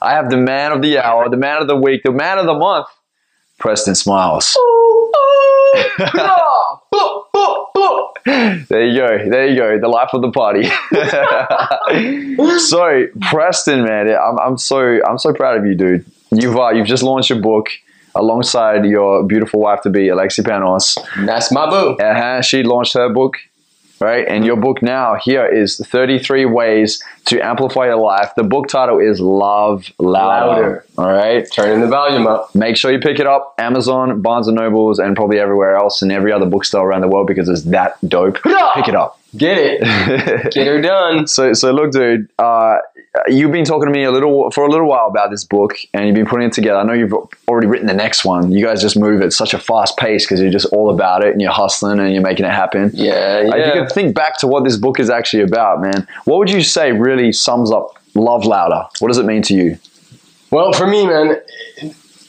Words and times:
I 0.00 0.12
have 0.14 0.30
the 0.30 0.36
man 0.36 0.72
of 0.72 0.82
the 0.82 0.98
hour, 0.98 1.28
the 1.28 1.36
man 1.36 1.60
of 1.60 1.68
the 1.68 1.76
week, 1.76 2.02
the 2.02 2.12
man 2.12 2.38
of 2.38 2.46
the 2.46 2.54
month, 2.54 2.86
Preston 3.58 3.94
Smiles. 3.94 4.56
there 8.68 8.86
you 8.86 8.98
go. 8.98 9.30
There 9.30 9.46
you 9.46 9.56
go. 9.56 9.78
The 9.78 9.88
life 9.88 10.10
of 10.12 10.22
the 10.22 10.30
party. 10.30 10.64
so, 12.58 13.06
Preston, 13.30 13.84
man, 13.84 14.08
I'm, 14.08 14.38
I'm 14.38 14.58
so 14.58 15.00
I'm 15.04 15.18
so 15.18 15.32
proud 15.32 15.58
of 15.58 15.66
you, 15.66 15.74
dude. 15.74 16.04
You've 16.32 16.56
uh, 16.56 16.70
you've 16.70 16.86
just 16.86 17.02
launched 17.02 17.30
your 17.30 17.40
book 17.40 17.68
alongside 18.14 18.84
your 18.84 19.24
beautiful 19.24 19.60
wife 19.60 19.82
to 19.82 19.90
be, 19.90 20.06
Alexi 20.08 20.40
Panos. 20.40 20.98
That's 21.26 21.52
my 21.52 21.68
boo. 21.68 21.96
Uh-huh. 21.96 22.42
She 22.42 22.62
launched 22.62 22.94
her 22.94 23.08
book 23.08 23.36
right? 24.00 24.26
And 24.26 24.44
your 24.44 24.56
book 24.56 24.82
now 24.82 25.16
here 25.22 25.46
is 25.46 25.78
33 25.78 26.44
ways 26.46 27.02
to 27.26 27.40
amplify 27.40 27.86
your 27.86 27.96
life. 27.96 28.32
The 28.36 28.42
book 28.42 28.68
title 28.68 28.98
is 28.98 29.20
Love 29.20 29.90
Louder. 29.98 30.62
Louder. 30.62 30.86
All 30.98 31.12
right. 31.12 31.46
Turning 31.52 31.80
the 31.80 31.88
volume 31.88 32.26
up. 32.26 32.54
Make 32.54 32.76
sure 32.76 32.92
you 32.92 32.98
pick 33.00 33.18
it 33.18 33.26
up 33.26 33.54
Amazon, 33.58 34.20
Barnes 34.20 34.48
and 34.48 34.56
Nobles, 34.56 34.98
and 34.98 35.16
probably 35.16 35.38
everywhere 35.38 35.76
else 35.76 36.02
and 36.02 36.12
every 36.12 36.32
other 36.32 36.46
bookstore 36.46 36.86
around 36.86 37.00
the 37.00 37.08
world 37.08 37.26
because 37.26 37.48
it's 37.48 37.62
that 37.64 37.96
dope. 38.08 38.42
Pick 38.74 38.88
it 38.88 38.94
up. 38.94 39.18
Get 39.36 39.58
it. 39.58 40.52
Get 40.52 40.66
her 40.66 40.80
done. 40.80 41.26
So, 41.26 41.52
so 41.52 41.72
look, 41.72 41.92
dude. 41.92 42.30
Uh, 42.38 42.78
you've 43.28 43.52
been 43.52 43.64
talking 43.64 43.86
to 43.86 43.92
me 43.92 44.04
a 44.04 44.10
little 44.10 44.50
for 44.50 44.66
a 44.66 44.70
little 44.70 44.88
while 44.88 45.06
about 45.06 45.30
this 45.30 45.44
book, 45.44 45.76
and 45.94 46.06
you've 46.06 46.14
been 46.14 46.26
putting 46.26 46.48
it 46.48 46.52
together. 46.52 46.78
I 46.78 46.84
know 46.84 46.92
you've 46.92 47.14
already 47.48 47.66
written 47.66 47.86
the 47.86 47.94
next 47.94 48.24
one. 48.24 48.52
You 48.52 48.64
guys 48.64 48.80
just 48.80 48.98
move 48.98 49.22
at 49.22 49.32
such 49.32 49.54
a 49.54 49.58
fast 49.58 49.96
pace 49.96 50.24
because 50.24 50.40
you're 50.40 50.50
just 50.50 50.66
all 50.66 50.90
about 50.90 51.24
it, 51.24 51.32
and 51.32 51.40
you're 51.40 51.52
hustling, 51.52 51.98
and 51.98 52.12
you're 52.12 52.22
making 52.22 52.46
it 52.46 52.52
happen. 52.52 52.90
Yeah, 52.94 53.40
yeah. 53.40 53.56
If 53.56 53.74
you 53.74 53.82
could 53.82 53.92
think 53.92 54.14
back 54.14 54.38
to 54.38 54.46
what 54.46 54.64
this 54.64 54.76
book 54.76 55.00
is 55.00 55.10
actually 55.10 55.42
about, 55.42 55.80
man, 55.80 56.06
what 56.24 56.38
would 56.38 56.50
you 56.50 56.62
say 56.62 56.92
really 56.92 57.32
sums 57.32 57.70
up 57.70 57.96
Love 58.14 58.44
Louder? 58.44 58.86
What 59.00 59.08
does 59.08 59.18
it 59.18 59.26
mean 59.26 59.42
to 59.42 59.54
you? 59.54 59.78
Well, 60.50 60.72
for 60.72 60.86
me, 60.86 61.06
man, 61.06 61.40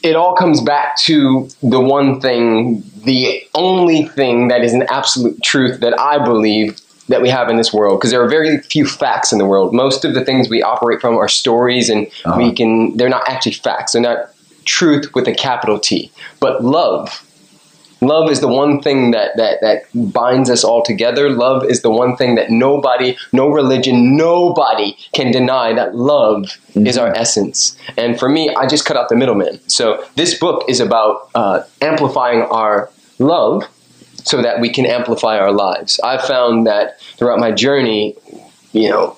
it 0.03 0.16
all 0.16 0.36
comes 0.36 0.61
back 0.61 0.97
to 0.97 1.47
the 1.61 1.80
one 1.80 2.19
thing, 2.19 2.83
the 3.03 3.45
only 3.53 4.08
thing 4.08 4.47
that 4.47 4.64
is 4.64 4.73
an 4.73 4.83
absolute 4.89 5.42
truth 5.44 5.80
that 5.81 5.99
I 5.99 6.23
believe 6.23 6.80
that 7.08 7.22
we 7.22 7.30
have 7.30 7.50
in 7.50 7.58
this 7.58 7.72
world 7.73 8.00
because 8.00 8.11
there 8.11 8.22
are 8.22 8.30
very 8.30 8.58
few 8.59 8.86
facts 8.86 9.31
in 9.31 9.38
the 9.38 9.45
world. 9.45 9.73
Most 9.73 10.03
of 10.05 10.13
the 10.13 10.23
things 10.25 10.50
we 10.50 10.61
operate 10.61 11.00
from 11.02 11.17
are 11.17 11.27
stories 11.27 11.89
and 11.89 12.08
Uh-huh. 12.25 12.38
we 12.38 12.52
can 12.53 12.95
they're 12.97 13.09
not 13.09 13.27
actually 13.30 13.53
facts. 13.53 13.94
They're 13.94 14.02
not 14.02 14.30
truth 14.66 15.14
with 15.16 15.27
a 15.27 15.33
capital 15.33 15.80
t. 15.80 16.11
But 16.39 16.64
love 16.64 17.23
love 18.02 18.30
is 18.30 18.41
the 18.41 18.47
one 18.47 18.80
thing 18.81 19.09
that 19.11 19.36
that 19.38 19.59
that 19.61 19.83
binds 20.14 20.49
us 20.49 20.64
all 20.64 20.83
together. 20.83 21.30
Love 21.31 21.66
is 21.66 21.81
the 21.81 21.89
one 21.89 22.16
thing 22.16 22.36
that 22.36 22.49
nobody 22.52 23.16
no 23.33 23.47
religion 23.49 24.16
nobody 24.17 24.95
can 25.14 25.31
deny 25.31 25.73
that 25.73 25.95
love 25.95 26.59
is 26.75 26.97
our 26.97 27.16
essence. 27.16 27.75
And 27.97 28.19
for 28.19 28.30
me 28.30 28.53
i 28.55 28.67
just 28.67 28.86
cut 28.86 28.97
out 28.97 29.09
the 29.09 29.16
middleman. 29.16 29.59
So 29.67 30.03
this 30.16 30.38
book 30.38 30.64
is 30.67 30.80
about 30.80 31.30
uh, 31.33 31.64
amplifying 31.81 32.42
our 32.44 32.89
love 33.19 33.64
so 34.23 34.41
that 34.41 34.59
we 34.59 34.69
can 34.69 34.85
amplify 34.85 35.37
our 35.37 35.52
lives 35.52 35.99
i've 36.02 36.21
found 36.21 36.65
that 36.67 36.99
throughout 37.17 37.39
my 37.39 37.52
journey 37.52 38.15
you 38.71 38.89
know 38.89 39.17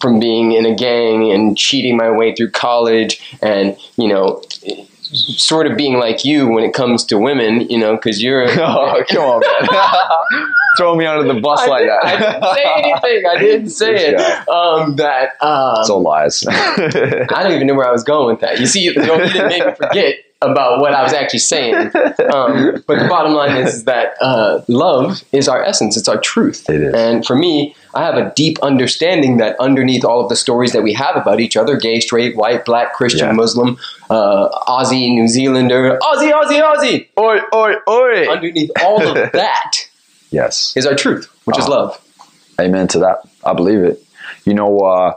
from 0.00 0.20
being 0.20 0.52
in 0.52 0.64
a 0.64 0.74
gang 0.74 1.30
and 1.30 1.56
cheating 1.56 1.96
my 1.96 2.10
way 2.10 2.34
through 2.34 2.50
college 2.50 3.36
and 3.42 3.76
you 3.96 4.08
know 4.08 4.42
sort 5.10 5.66
of 5.66 5.76
being 5.76 5.98
like 5.98 6.24
you 6.24 6.46
when 6.48 6.64
it 6.64 6.74
comes 6.74 7.04
to 7.04 7.18
women 7.18 7.60
you 7.70 7.78
know 7.78 7.96
because 7.96 8.22
you're 8.22 8.42
oh, 8.60 9.02
come 9.08 9.22
on, 9.22 9.40
man. 9.40 10.52
Throw 10.76 10.94
me 10.94 11.06
under 11.06 11.32
the 11.32 11.40
bus 11.40 11.60
I 11.60 11.66
like 11.66 11.86
that. 11.86 12.04
I 12.04 12.18
didn't 12.18 12.54
say 12.54 12.64
anything. 12.76 13.26
I 13.26 13.38
didn't 13.38 13.70
say 13.80 13.94
it. 14.10 14.48
Um, 14.48 14.96
that 14.96 15.30
um, 15.42 15.76
It's 15.80 15.90
all 15.90 16.02
lies. 16.02 16.44
I 16.46 17.26
don't 17.42 17.52
even 17.52 17.66
know 17.66 17.74
where 17.74 17.88
I 17.88 17.90
was 17.90 18.04
going 18.04 18.34
with 18.34 18.40
that. 18.42 18.60
You 18.60 18.66
see, 18.66 18.82
you 18.82 18.94
know, 18.94 19.16
you 19.16 19.32
didn't 19.32 19.48
make 19.48 19.66
me 19.66 19.74
forget 19.74 20.16
about 20.40 20.80
what 20.80 20.92
I 20.94 21.02
was 21.02 21.12
actually 21.12 21.40
saying. 21.40 21.90
Um, 22.28 22.84
but 22.86 22.98
the 22.98 23.08
bottom 23.08 23.32
line 23.32 23.56
is, 23.56 23.76
is 23.76 23.84
that 23.84 24.14
uh, 24.20 24.60
love 24.68 25.22
is 25.32 25.48
our 25.48 25.62
essence. 25.64 25.96
It's 25.96 26.08
our 26.08 26.18
truth. 26.20 26.68
It 26.68 26.82
is. 26.82 26.94
And 26.94 27.24
for 27.24 27.34
me, 27.34 27.74
I 27.94 28.04
have 28.04 28.16
a 28.16 28.32
deep 28.36 28.58
understanding 28.62 29.38
that 29.38 29.56
underneath 29.58 30.04
all 30.04 30.20
of 30.20 30.28
the 30.28 30.36
stories 30.36 30.72
that 30.72 30.82
we 30.82 30.92
have 30.92 31.16
about 31.16 31.40
each 31.40 31.56
other, 31.56 31.76
gay, 31.78 32.00
straight, 32.00 32.36
white, 32.36 32.64
black, 32.66 32.92
Christian, 32.92 33.28
Yeah. 33.28 33.32
Muslim, 33.32 33.78
uh, 34.10 34.48
Aussie, 34.66 35.10
New 35.14 35.26
Zealander, 35.26 35.98
Aussie, 36.02 36.30
Aussie, 36.32 36.60
Aussie, 36.62 37.06
oi, 37.18 37.38
oi, 37.54 37.74
oi. 37.88 38.28
underneath 38.30 38.70
all 38.82 39.00
of 39.08 39.14
that 39.32 39.72
yes. 40.30 40.74
is 40.76 40.84
our 40.84 40.94
truth, 40.94 41.28
which 41.46 41.58
is 41.58 41.66
Oh. 41.66 41.70
love. 41.70 42.00
Amen 42.60 42.88
to 42.88 42.98
that. 42.98 43.20
I 43.44 43.54
believe 43.54 43.78
it. 43.84 44.02
You 44.44 44.52
know, 44.54 44.80
uh, 44.80 45.14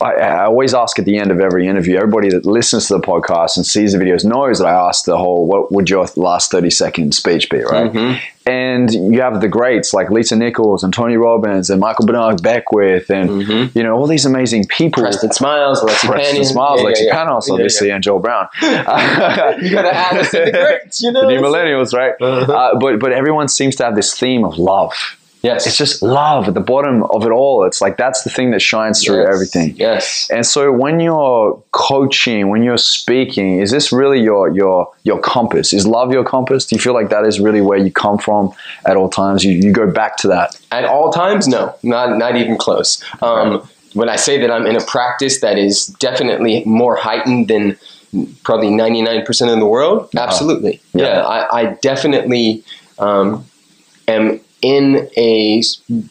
I, 0.00 0.12
I 0.14 0.44
always 0.44 0.74
ask 0.74 0.98
at 0.98 1.04
the 1.04 1.18
end 1.18 1.30
of 1.30 1.40
every 1.40 1.66
interview, 1.66 1.96
everybody 1.96 2.28
that 2.30 2.46
listens 2.46 2.88
to 2.88 2.94
the 2.94 3.00
podcast 3.00 3.56
and 3.56 3.66
sees 3.66 3.92
the 3.92 3.98
videos 3.98 4.24
knows 4.24 4.58
that 4.58 4.66
I 4.66 4.88
ask 4.88 5.04
the 5.04 5.16
whole, 5.18 5.46
what 5.46 5.70
would 5.72 5.90
your 5.90 6.06
last 6.16 6.50
30 6.50 6.70
second 6.70 7.14
speech 7.14 7.50
be, 7.50 7.58
right? 7.62 7.92
Mm-hmm. 7.92 8.18
And 8.46 8.92
you 8.92 9.20
have 9.20 9.40
the 9.42 9.48
greats 9.48 9.92
like 9.92 10.10
Lisa 10.10 10.34
Nichols 10.34 10.82
and 10.82 10.92
Tony 10.92 11.16
Robbins 11.16 11.68
and 11.70 11.78
Michael 11.78 12.06
Bernard 12.06 12.42
Beckwith 12.42 13.10
and, 13.10 13.42
you 13.74 13.82
know, 13.82 13.94
all 13.94 14.06
these 14.06 14.24
amazing 14.24 14.66
people. 14.66 15.02
Mm-hmm. 15.02 15.10
Preston 15.10 15.32
Smiles, 15.32 15.80
Alexi 15.82 16.08
Preston 16.08 16.36
Panion. 16.42 16.46
Smiles, 16.46 16.80
Yeah, 16.80 16.88
Lexi 16.88 17.06
yeah. 17.06 17.14
Panos, 17.14 17.46
Yeah, 17.46 17.54
obviously, 17.54 17.88
yeah. 17.88 17.94
and 17.96 18.02
Joel 18.04 18.18
Brown. 18.20 18.48
You 18.62 19.70
gotta 19.72 19.94
add 19.94 20.16
us 20.16 20.32
in 20.34 20.46
the 20.46 20.52
greats, 20.52 21.02
you 21.02 21.12
know. 21.12 21.20
the 21.20 21.34
new 21.34 21.40
millennials, 21.40 21.92
right? 21.92 22.14
Uh-huh. 22.20 22.50
Uh, 22.52 22.78
but 22.78 22.98
but 22.98 23.12
everyone 23.12 23.48
seems 23.48 23.76
to 23.76 23.84
have 23.84 23.94
this 23.94 24.18
theme 24.18 24.44
of 24.44 24.58
love. 24.58 24.94
Yes, 25.42 25.66
It's 25.66 25.76
just 25.76 26.02
love 26.02 26.48
at 26.48 26.54
the 26.54 26.60
bottom 26.60 27.02
of 27.04 27.24
it 27.24 27.30
all. 27.30 27.64
It's 27.64 27.80
like 27.80 27.96
that's 27.96 28.24
the 28.24 28.30
thing 28.30 28.50
that 28.50 28.60
shines 28.60 29.02
through 29.02 29.22
Yes, 29.22 29.28
everything. 29.32 29.74
Yes. 29.76 30.28
And 30.30 30.44
so 30.44 30.70
when 30.70 31.00
you're 31.00 31.62
coaching, 31.72 32.48
when 32.50 32.62
you're 32.62 32.76
speaking, 32.76 33.58
is 33.58 33.70
this 33.70 33.90
really 33.90 34.20
your 34.20 34.50
your 34.50 34.92
your 35.04 35.18
compass? 35.20 35.72
Is 35.72 35.86
love 35.86 36.12
your 36.12 36.24
compass? 36.24 36.66
Do 36.66 36.76
you 36.76 36.80
feel 36.80 36.92
like 36.92 37.08
that 37.08 37.26
is 37.26 37.40
really 37.40 37.62
where 37.62 37.78
you 37.78 37.90
come 37.90 38.18
from 38.18 38.52
at 38.84 38.96
all 38.96 39.08
times? 39.08 39.42
You 39.42 39.52
you 39.52 39.72
go 39.72 39.90
back 39.90 40.18
to 40.18 40.28
that. 40.28 40.60
At 40.70 40.84
all 40.84 41.10
times, 41.10 41.48
no, 41.48 41.74
not 41.82 42.18
not 42.18 42.36
even 42.36 42.58
close. 42.58 43.02
Um, 43.22 43.66
when 43.94 44.08
I 44.08 44.16
say 44.16 44.38
that 44.40 44.50
I'm 44.50 44.66
in 44.66 44.76
a 44.76 44.84
practice 44.84 45.40
that 45.40 45.58
is 45.58 45.86
definitely 45.86 46.62
more 46.64 46.96
heightened 46.96 47.48
than 47.48 47.76
probably 48.44 48.68
99% 48.68 49.52
of 49.52 49.58
the 49.58 49.66
world, 49.66 50.08
absolutely. 50.16 50.80
Yeah. 50.94 51.04
Yeah, 51.04 51.20
I, 51.22 51.60
I 51.60 51.64
definitely 51.74 52.62
um, 52.98 53.44
am 54.06 54.40
in 54.62 55.08
a 55.16 55.62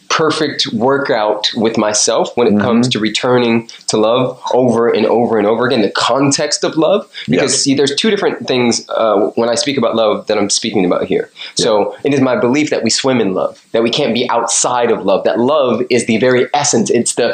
perfect 0.10 0.74
workout 0.74 1.48
with 1.56 1.78
myself 1.78 2.36
when 2.36 2.48
it 2.48 2.50
Mm-hmm. 2.50 2.62
comes 2.62 2.88
to 2.90 3.00
returning 3.00 3.68
to 3.88 3.98
love 3.98 4.40
over 4.54 4.90
and 4.90 5.06
over 5.06 5.38
and 5.38 5.46
over 5.46 5.68
again. 5.68 5.82
The 5.82 5.92
context 5.92 6.64
of 6.64 6.76
love, 6.78 7.10
because 7.30 7.52
Yes. 7.54 7.62
see, 7.62 7.76
there's 7.76 7.94
two 7.96 8.10
different 8.10 8.48
things 8.48 8.88
uh, 8.90 9.32
when 9.36 9.50
I 9.50 9.56
speak 9.56 9.78
about 9.78 9.96
love 9.96 10.28
that 10.28 10.38
I'm 10.38 10.50
speaking 10.50 10.84
about 10.86 11.06
here. 11.06 11.30
So 11.56 11.96
it 12.04 12.14
is 12.14 12.22
my 12.22 12.36
belief 12.40 12.70
that 12.72 12.84
we 12.84 12.90
swim 12.90 13.22
in 13.22 13.34
love, 13.34 13.64
that 13.72 13.84
we 13.84 13.92
can't 13.92 14.14
be 14.14 14.28
outside 14.30 14.90
of 14.92 15.06
love. 15.06 15.24
That 15.26 15.40
love 15.40 15.84
is 15.90 16.06
the 16.08 16.18
very 16.18 16.48
essence. 16.54 16.90
It's 16.90 17.16
the 17.16 17.30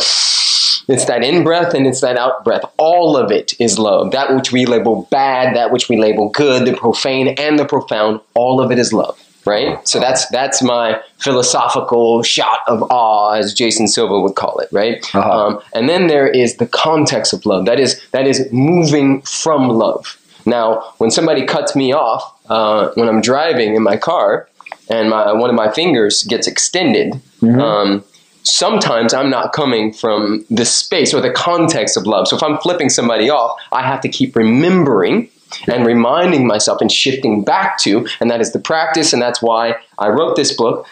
it's 0.87 1.05
that 1.05 1.23
in 1.23 1.43
breath 1.43 1.73
and 1.73 1.87
it's 1.87 2.01
that 2.01 2.17
out 2.17 2.43
breath. 2.43 2.61
All 2.77 3.17
of 3.17 3.31
it 3.31 3.53
is 3.59 3.79
love. 3.79 4.11
That 4.11 4.35
which 4.35 4.51
we 4.51 4.65
label 4.67 5.07
bad, 5.09 5.55
that 5.55 5.71
which 5.71 5.89
we 5.89 5.97
label 5.97 6.29
good, 6.29 6.67
the 6.67 6.75
profane 6.75 7.29
and 7.29 7.57
the 7.57 7.65
profound, 7.65 8.19
all 8.35 8.61
of 8.61 8.69
it 8.71 8.77
is 8.77 8.93
love. 8.93 9.19
Right? 9.45 9.87
So 9.87 9.99
that's 9.99 10.27
that's 10.29 10.63
my 10.63 10.99
philosophical 11.19 12.23
shot 12.23 12.59
of 12.67 12.81
awe, 12.89 13.33
as 13.33 13.53
Jason 13.53 13.87
Silva 13.87 14.19
would 14.19 14.35
call 14.35 14.57
it, 14.59 14.69
right? 14.71 15.03
Uh-huh. 15.13 15.31
Um, 15.31 15.59
and 15.73 15.87
then 15.87 16.07
there 16.07 16.27
is 16.27 16.57
the 16.57 16.65
context 16.65 17.31
of 17.31 17.45
love. 17.45 17.65
That 17.65 17.79
is 17.79 18.01
that 18.11 18.25
is 18.25 18.51
moving 18.51 19.21
from 19.21 19.69
love. 19.69 20.17
Now, 20.47 20.93
when 20.97 21.11
somebody 21.11 21.45
cuts 21.45 21.75
me 21.75 21.93
off 21.93 22.23
uh, 22.49 22.91
when 22.95 23.07
I'm 23.07 23.21
driving 23.21 23.75
in 23.75 23.83
my 23.83 23.97
car, 23.97 24.47
and 24.89 25.09
my 25.09 25.31
one 25.33 25.49
of 25.49 25.55
my 25.55 25.71
fingers 25.71 26.23
gets 26.23 26.47
extended, 26.47 27.21
um, 27.61 28.03
sometimes 28.43 29.13
I'm 29.13 29.29
not 29.29 29.53
coming 29.53 29.93
from 29.93 30.45
the 30.49 30.65
space 30.65 31.13
or 31.13 31.21
the 31.21 31.31
context 31.31 31.97
of 31.97 32.05
love. 32.05 32.27
So 32.27 32.35
if 32.35 32.43
I'm 32.43 32.57
flipping 32.59 32.89
somebody 32.89 33.29
off, 33.29 33.59
I 33.71 33.81
have 33.81 34.01
to 34.01 34.09
keep 34.09 34.35
remembering 34.35 35.29
and 35.67 35.85
reminding 35.85 36.47
myself 36.47 36.81
and 36.81 36.91
shifting 36.91 37.43
back 37.43 37.79
to, 37.79 38.07
and 38.19 38.29
that 38.29 38.41
is 38.41 38.53
the 38.53 38.59
practice, 38.59 39.13
and 39.13 39.21
that's 39.21 39.41
why 39.41 39.75
I 39.97 40.09
wrote 40.09 40.35
this 40.35 40.53
book, 40.53 40.87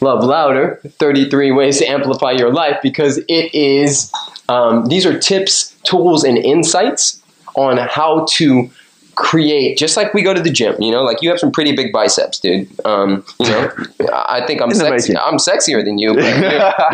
Love 0.00 0.22
Louder 0.24 0.80
33 0.84 1.52
Ways 1.52 1.78
to 1.78 1.86
Amplify 1.86 2.32
Your 2.32 2.52
Life, 2.52 2.78
because 2.82 3.18
it 3.28 3.54
is, 3.54 4.12
um, 4.48 4.86
these 4.86 5.06
are 5.06 5.18
tips, 5.18 5.74
tools, 5.84 6.24
and 6.24 6.36
insights 6.36 7.22
on 7.54 7.78
how 7.78 8.26
to 8.30 8.70
create 9.16 9.76
just 9.78 9.96
like 9.96 10.12
we 10.14 10.22
go 10.22 10.32
to 10.34 10.40
the 10.42 10.50
gym 10.50 10.76
you 10.78 10.92
know 10.92 11.02
like 11.02 11.22
you 11.22 11.28
have 11.30 11.38
some 11.40 11.50
pretty 11.50 11.74
big 11.74 11.90
biceps 11.90 12.38
dude 12.38 12.68
um, 12.84 13.24
you 13.40 13.46
know 13.48 13.70
i 14.12 14.44
think 14.46 14.60
i'm 14.62 14.70
sexy 14.72 15.12
making. 15.14 15.16
i'm 15.26 15.38
sexier 15.38 15.82
than 15.84 15.98
you 15.98 16.12
but 16.14 16.22
your, 16.22 16.38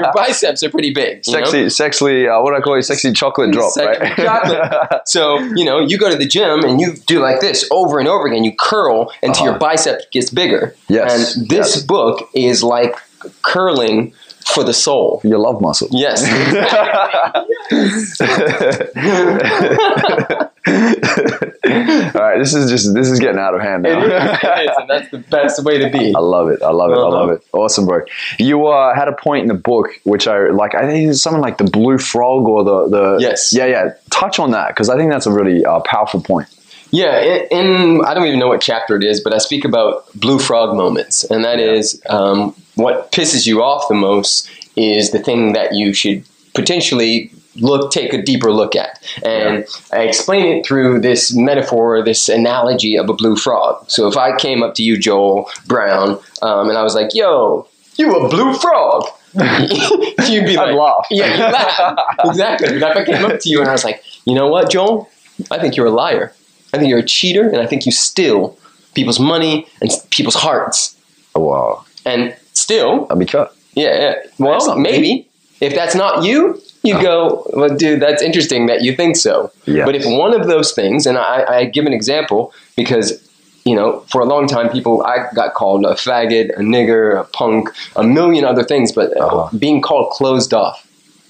your 0.05 0.13
biceps 0.15 0.63
are 0.63 0.71
pretty 0.71 0.95
big 0.95 1.21
you 1.27 1.39
know? 1.39 1.69
Sexy, 1.69 2.29
uh, 2.29 2.41
what 2.41 2.53
do 2.53 2.57
I 2.57 2.61
call 2.61 2.75
it? 2.75 2.83
Sexy 2.85 3.13
chocolate 3.13 3.51
drop, 3.53 3.73
Sexy 3.73 4.01
right? 4.01 4.17
chocolate. 4.17 5.03
So, 5.07 5.39
you 5.57 5.65
know, 5.65 5.81
you 5.81 5.99
go 5.99 6.09
to 6.09 6.17
the 6.17 6.27
gym 6.27 6.65
and 6.65 6.81
you 6.81 6.95
do 7.07 7.19
like 7.21 7.41
this 7.41 7.69
over 7.73 7.99
and 7.99 8.07
over 8.09 8.27
again. 8.29 8.45
You 8.45 8.53
curl 8.59 9.13
until 9.23 9.45
your 9.45 9.55
Uh-huh. 9.55 9.59
bicep 9.59 10.11
gets 10.13 10.31
bigger. 10.31 10.75
Yes, 10.89 11.37
And 11.37 11.49
this 11.49 11.77
yes. 11.77 11.83
book 11.83 12.29
is 12.35 12.63
like 12.63 12.95
curling 13.43 14.13
for 14.49 14.65
the 14.65 14.73
soul. 14.75 15.21
Your 15.25 15.39
love 15.39 15.61
muscle. 15.61 15.89
Yes. 15.91 16.23
All 20.65 22.21
right, 22.21 22.39
this 22.39 22.55
is 22.55 22.71
just 22.71 22.95
this 22.95 23.11
is 23.11 23.21
getting 23.21 23.39
out 23.39 23.55
of 23.55 23.61
hand 23.61 23.83
now. 23.83 24.03
is, 24.03 24.11
it 24.11 24.71
is, 24.71 24.77
and 24.79 24.89
that's 24.91 25.11
the 25.11 25.19
best 25.19 25.63
way 25.65 25.79
to 25.79 25.91
be. 25.91 26.15
I 26.15 26.19
love 26.21 26.49
it. 26.49 26.63
I 26.63 26.71
love 26.71 26.91
it. 26.91 26.99
I 26.99 27.03
love 27.03 27.13
Uh-huh. 27.31 27.35
it. 27.35 27.45
Awesome, 27.53 27.87
bro. 27.87 28.01
You 28.39 28.67
uh, 28.67 28.95
had 28.95 29.09
a 29.09 29.13
point 29.13 29.43
in 29.43 29.49
the 29.49 29.55
book 29.55 29.89
which 30.05 30.27
I 30.29 30.49
like. 30.51 30.75
I 30.75 30.87
think 30.87 31.11
it's 31.11 31.23
something 31.23 31.43
like 31.43 31.59
the 31.59 31.65
blue 31.65 31.99
frog 31.99 32.47
or 32.49 32.65
the 32.65 32.89
the 32.89 33.17
Yes. 33.21 33.53
Yeah, 33.53 33.67
yeah. 33.67 33.91
Touch 34.11 34.39
on 34.39 34.51
that 34.53 34.69
because 34.69 34.89
I 34.89 34.97
think 34.97 35.11
that's 35.11 35.27
a 35.27 35.33
really 35.33 35.65
uh, 35.65 35.81
powerful 35.81 36.21
point. 36.23 36.49
Yeah, 36.93 37.21
in, 37.21 37.47
in 37.51 38.05
I 38.05 38.13
don't 38.13 38.27
even 38.27 38.39
know 38.39 38.49
what 38.49 38.61
chapter 38.61 38.97
it 38.97 39.03
is, 39.03 39.21
but 39.21 39.35
I 39.35 39.39
speak 39.39 39.65
about 39.65 40.05
blue 40.15 40.39
frog 40.39 40.77
moments, 40.77 41.25
and 41.25 41.43
that 41.43 41.59
is 41.59 42.01
um, 42.09 42.55
what 42.75 43.11
pisses 43.13 43.47
you 43.47 43.63
off 43.63 43.89
the 43.89 43.95
most 43.95 44.49
is 44.77 45.11
the 45.11 45.19
thing 45.19 45.55
that 45.55 45.75
you 45.75 45.95
should 45.95 46.23
potentially 46.55 47.33
look 47.57 47.91
take 47.91 48.13
a 48.13 48.21
deeper 48.21 48.53
look 48.53 48.77
at, 48.77 49.03
and 49.25 49.67
I 49.91 50.03
explain 50.03 50.47
it 50.47 50.67
through 50.67 51.01
this 51.01 51.35
metaphor, 51.35 52.03
this 52.05 52.29
analogy 52.29 52.97
of 52.97 53.09
a 53.09 53.15
blue 53.15 53.37
frog. 53.37 53.91
So 53.91 54.07
if 54.07 54.19
I 54.19 54.37
came 54.37 54.63
up 54.63 54.75
to 54.75 54.83
you, 54.83 54.99
Joel 54.99 55.49
Brown, 55.67 56.21
um, 56.43 56.69
and 56.69 56.77
I 56.77 56.83
was 56.83 56.95
like, 56.95 57.15
"Yo, 57.15 57.67
you 57.97 58.15
a 58.15 58.29
blue 58.29 58.53
frog." 58.53 59.07
You'd 59.35 60.45
be 60.45 60.57
like, 60.57 60.75
laugh. 60.75 61.07
Yeah, 61.11 61.35
you 61.35 61.41
laugh. 61.41 61.97
exactly. 62.27 62.79
But 62.79 62.91
if 62.91 62.97
I 62.99 63.05
came 63.07 63.25
up 63.25 63.41
to 63.41 63.49
you 63.49 63.61
and 63.61 63.69
I 63.71 63.73
was 63.73 63.83
like, 63.83 64.05
you 64.27 64.35
know 64.35 64.49
what, 64.49 64.71
Joel? 64.71 65.09
I 65.51 65.59
think 65.59 65.75
you're 65.75 65.87
a 65.87 65.91
liar. 65.91 66.35
I 66.73 66.79
think 66.79 66.89
you're 66.89 66.99
a 67.01 67.05
cheater, 67.07 67.49
and 67.49 67.59
I 67.59 67.67
think 67.67 67.85
you 67.87 67.93
steal 67.93 68.57
people's 68.95 69.21
money 69.21 69.67
and 69.81 69.91
people's 70.11 70.35
hearts. 70.37 70.97
Oh, 71.35 71.41
wow, 71.41 71.85
And 72.05 72.35
still, 72.53 73.07
I'll 73.11 73.17
be 73.17 73.27
cut. 73.27 73.55
yeah, 73.75 74.01
yeah. 74.01 74.15
Well, 74.39 74.67
not 74.67 74.77
me. 74.79 74.83
maybe 74.83 75.29
if 75.61 75.75
that's 75.75 75.95
not 75.95 76.25
you, 76.25 76.61
you 76.83 77.01
go, 77.01 77.47
well, 77.55 77.75
dude, 77.75 78.01
that's 78.01 78.23
interesting 78.23 78.67
that 78.67 78.83
you 78.83 78.95
think 78.97 79.17
so. 79.17 79.51
Yes. 79.67 79.87
But 79.87 79.95
if 79.95 80.05
one 80.05 80.35
of 80.39 80.47
those 80.49 80.73
things, 80.73 81.07
and 81.07 81.17
I, 81.17 81.45
I 81.59 81.65
give 81.67 81.87
an 81.87 81.93
example 81.93 82.53
because, 82.77 83.27
you 83.65 83.77
know, 83.77 84.01
for 84.11 84.21
a 84.21 84.25
long 84.27 84.47
time, 84.49 84.69
people, 84.71 85.03
I 85.05 85.29
got 85.35 85.55
called 85.55 85.85
a 85.87 85.95
faggot, 85.95 86.51
a 86.57 86.61
nigger, 86.61 87.19
a 87.21 87.25
punk, 87.25 87.69
a 87.97 88.03
million 88.03 88.45
other 88.45 88.65
things, 88.65 88.91
but 88.93 89.17
uh, 89.17 89.25
Uh-huh. 89.27 89.57
being 89.57 89.81
called 89.81 90.11
closed 90.13 90.53
off, 90.53 90.87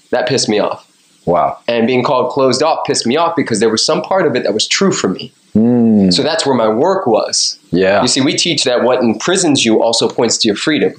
that 0.09 0.27
pissed 0.27 0.49
me 0.49 0.59
off. 0.59 0.89
Wow. 1.25 1.57
And 1.67 1.87
being 1.87 2.03
called 2.03 2.31
closed 2.31 2.61
off 2.63 2.85
pissed 2.85 3.05
me 3.07 3.15
off 3.17 3.35
because 3.35 3.59
there 3.59 3.69
was 3.69 3.85
some 3.85 4.01
part 4.01 4.25
of 4.27 4.35
it 4.35 4.43
that 4.43 4.53
was 4.53 4.67
true 4.67 4.91
for 4.91 5.07
me. 5.07 5.31
Mm, 5.55 6.11
So 6.13 6.23
that's 6.23 6.45
where 6.45 6.55
my 6.55 6.67
work 6.67 7.05
was. 7.07 7.57
yeah. 7.71 8.01
You 8.01 8.07
see, 8.07 8.21
we 8.21 8.35
teach 8.35 8.63
that 8.65 8.83
what 8.83 8.99
imprisons 9.03 9.63
you 9.65 9.81
also 9.83 10.09
points 10.09 10.37
to 10.39 10.47
your 10.47 10.55
freedom. 10.57 10.93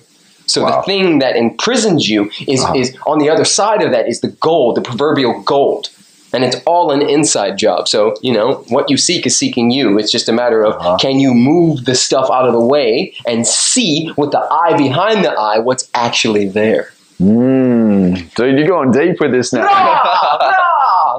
So 0.47 0.63
Wow. 0.63 0.77
the 0.77 0.83
thing 0.83 1.19
that 1.21 1.37
imprisons 1.37 2.09
you 2.09 2.31
is, 2.47 2.65
is 2.75 2.97
on 3.07 3.19
the 3.19 3.29
other 3.31 3.45
side 3.45 3.83
of 3.83 3.91
that 3.93 4.09
is 4.09 4.21
the 4.21 4.29
gold, 4.29 4.77
the 4.77 4.83
proverbial 4.83 5.41
gold. 5.43 5.89
And 6.33 6.43
it's 6.45 6.57
all 6.67 6.91
an 6.91 7.01
inside 7.01 7.57
job. 7.59 7.87
So, 7.87 8.17
you 8.21 8.33
know, 8.33 8.65
what 8.69 8.91
you 8.91 8.97
seek 8.97 9.25
is 9.25 9.37
seeking 9.37 9.71
you. 9.71 9.99
It's 10.01 10.11
just 10.11 10.29
a 10.29 10.33
matter 10.33 10.63
of 10.65 10.75
Uh-huh. 10.75 10.97
can 11.01 11.21
you 11.21 11.33
move 11.33 11.85
the 11.85 11.95
stuff 11.95 12.29
out 12.31 12.47
of 12.47 12.53
the 12.53 12.61
way 12.75 13.15
and 13.27 13.47
see 13.47 14.11
with 14.17 14.33
the 14.33 14.41
eye 14.41 14.77
behind 14.77 15.25
the 15.25 15.31
eye 15.33 15.59
what's 15.61 15.89
actually 15.95 16.47
there. 16.49 16.93
Mm. 17.21 18.35
Dude, 18.35 18.59
you're 18.59 18.69
going 18.69 18.91
deep 18.91 19.21
with 19.21 19.33
this 19.33 19.53
now. 19.53 19.67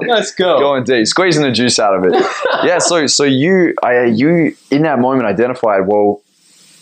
Let's 0.06 0.34
go. 0.34 0.58
going 0.58 0.84
deep, 0.84 1.06
squeezing 1.06 1.42
the 1.42 1.50
juice 1.50 1.78
out 1.78 1.94
of 1.94 2.04
it. 2.04 2.14
yeah. 2.64 2.78
So, 2.78 3.06
so 3.06 3.24
you, 3.24 3.74
I, 3.82 4.04
you 4.04 4.54
in 4.70 4.82
that 4.82 4.98
moment 4.98 5.26
identified. 5.26 5.86
Well, 5.86 6.20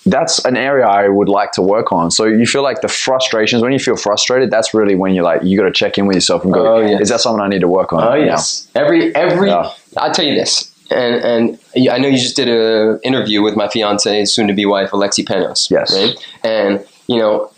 that's 0.07 0.45
an 0.45 0.57
area 0.57 0.85
I 0.87 1.09
would 1.09 1.29
like 1.29 1.53
to 1.53 1.63
work 1.63 1.93
on. 1.93 2.11
So 2.11 2.25
you 2.25 2.45
feel 2.47 2.63
like 2.63 2.83
the 2.83 2.89
frustrations 2.89 3.63
when 3.63 3.73
you 3.73 3.79
feel 3.79 3.97
frustrated. 3.97 4.51
That's 4.51 4.75
really 4.75 4.95
when 4.95 5.15
you're 5.15 5.25
like 5.25 5.43
you 5.43 5.57
got 5.59 5.65
to 5.65 5.73
check 5.73 5.97
in 5.97 6.07
with 6.07 6.15
yourself 6.17 6.45
and 6.45 6.53
go, 6.53 6.77
Oh, 6.77 6.81
yes. 6.81 7.01
is 7.03 7.09
that 7.09 7.21
something 7.21 7.41
I 7.41 7.49
need 7.49 7.61
to 7.61 7.69
work 7.69 7.93
on? 7.93 8.03
Oh 8.03 8.09
right 8.09 8.21
now?" 8.21 8.27
yes, 8.27 8.69
every 8.75 9.15
every. 9.15 9.49
Yeah. 9.49 9.73
I'll 9.97 10.13
tell 10.13 10.27
you 10.27 10.35
this, 10.35 10.71
and 10.91 11.15
and 11.25 11.91
I 11.91 11.99
know 11.99 12.09
you 12.09 12.19
just 12.19 12.37
did 12.37 12.49
a 12.49 13.01
interview 13.03 13.43
with 13.43 13.57
my 13.57 13.69
fiance, 13.69 14.27
soon 14.27 14.47
to 14.49 14.53
be 14.53 14.67
wife, 14.67 14.91
Alexi 14.91 15.25
Panos. 15.25 15.71
Yes. 15.71 15.95
Right? 15.95 16.15
And 16.43 16.85
you 17.07 17.19
know, 17.19 17.51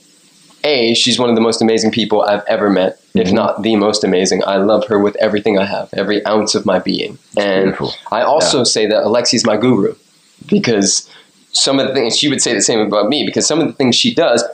a 0.66 0.94
she's 0.94 1.18
one 1.18 1.28
of 1.30 1.34
the 1.34 1.40
most 1.48 1.60
amazing 1.62 1.90
people 1.92 2.22
I've 2.22 2.44
ever 2.48 2.68
met, 2.70 2.98
if 3.14 3.28
Mhm. 3.28 3.32
not 3.40 3.62
the 3.62 3.76
most 3.76 4.04
amazing. 4.04 4.42
I 4.46 4.56
love 4.56 4.82
her 4.88 4.98
with 4.98 5.16
everything 5.16 5.58
I 5.58 5.66
have, 5.66 5.88
every 6.02 6.18
ounce 6.26 6.54
of 6.54 6.66
my 6.66 6.78
being. 6.78 7.18
And 7.36 7.64
Beautiful. 7.66 7.92
I 8.10 8.22
also 8.22 8.64
say 8.64 8.86
that 8.86 9.04
Alexi's 9.04 9.44
my 9.46 9.56
guru 9.56 9.94
because 10.48 11.08
some 11.52 11.78
of 11.80 11.88
the 11.88 11.94
things 11.94 12.16
she 12.18 12.28
would 12.28 12.42
say 12.42 12.52
the 12.54 12.60
same 12.62 12.80
about 12.80 13.08
me 13.08 13.24
because 13.24 13.46
some 13.46 13.60
of 13.60 13.66
the 13.66 13.72
things 13.72 13.94
she 13.96 14.14
does 14.14 14.44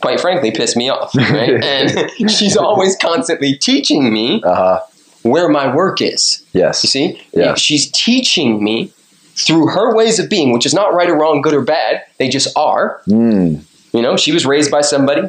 quite 0.00 0.20
frankly 0.20 0.50
piss 0.50 0.76
me 0.76 0.88
off 0.90 1.14
right 1.16 1.62
and 1.74 2.30
she's 2.30 2.56
always 2.56 2.96
constantly 2.96 3.54
teaching 3.56 4.12
me 4.12 4.42
Uh 4.44 4.54
huh. 4.54 4.80
where 5.22 5.48
my 5.48 5.66
work 5.74 6.00
is. 6.02 6.42
Yes. 6.52 6.82
You 6.84 6.88
see? 6.88 7.22
Yeah. 7.32 7.54
She's 7.54 7.90
teaching 7.92 8.62
me 8.62 8.92
through 9.36 9.66
her 9.68 9.94
ways 9.94 10.18
of 10.18 10.30
being, 10.30 10.50
which 10.52 10.64
is 10.64 10.72
not 10.74 10.94
right 10.94 11.10
or 11.10 11.16
wrong, 11.18 11.42
good 11.42 11.52
or 11.54 11.60
bad. 11.62 12.02
They 12.18 12.28
just 12.28 12.48
are. 12.56 13.00
Mm. 13.06 13.60
You 13.96 14.02
know, 14.02 14.16
she 14.16 14.32
was 14.32 14.44
raised 14.44 14.70
by 14.70 14.82
somebody, 14.82 15.22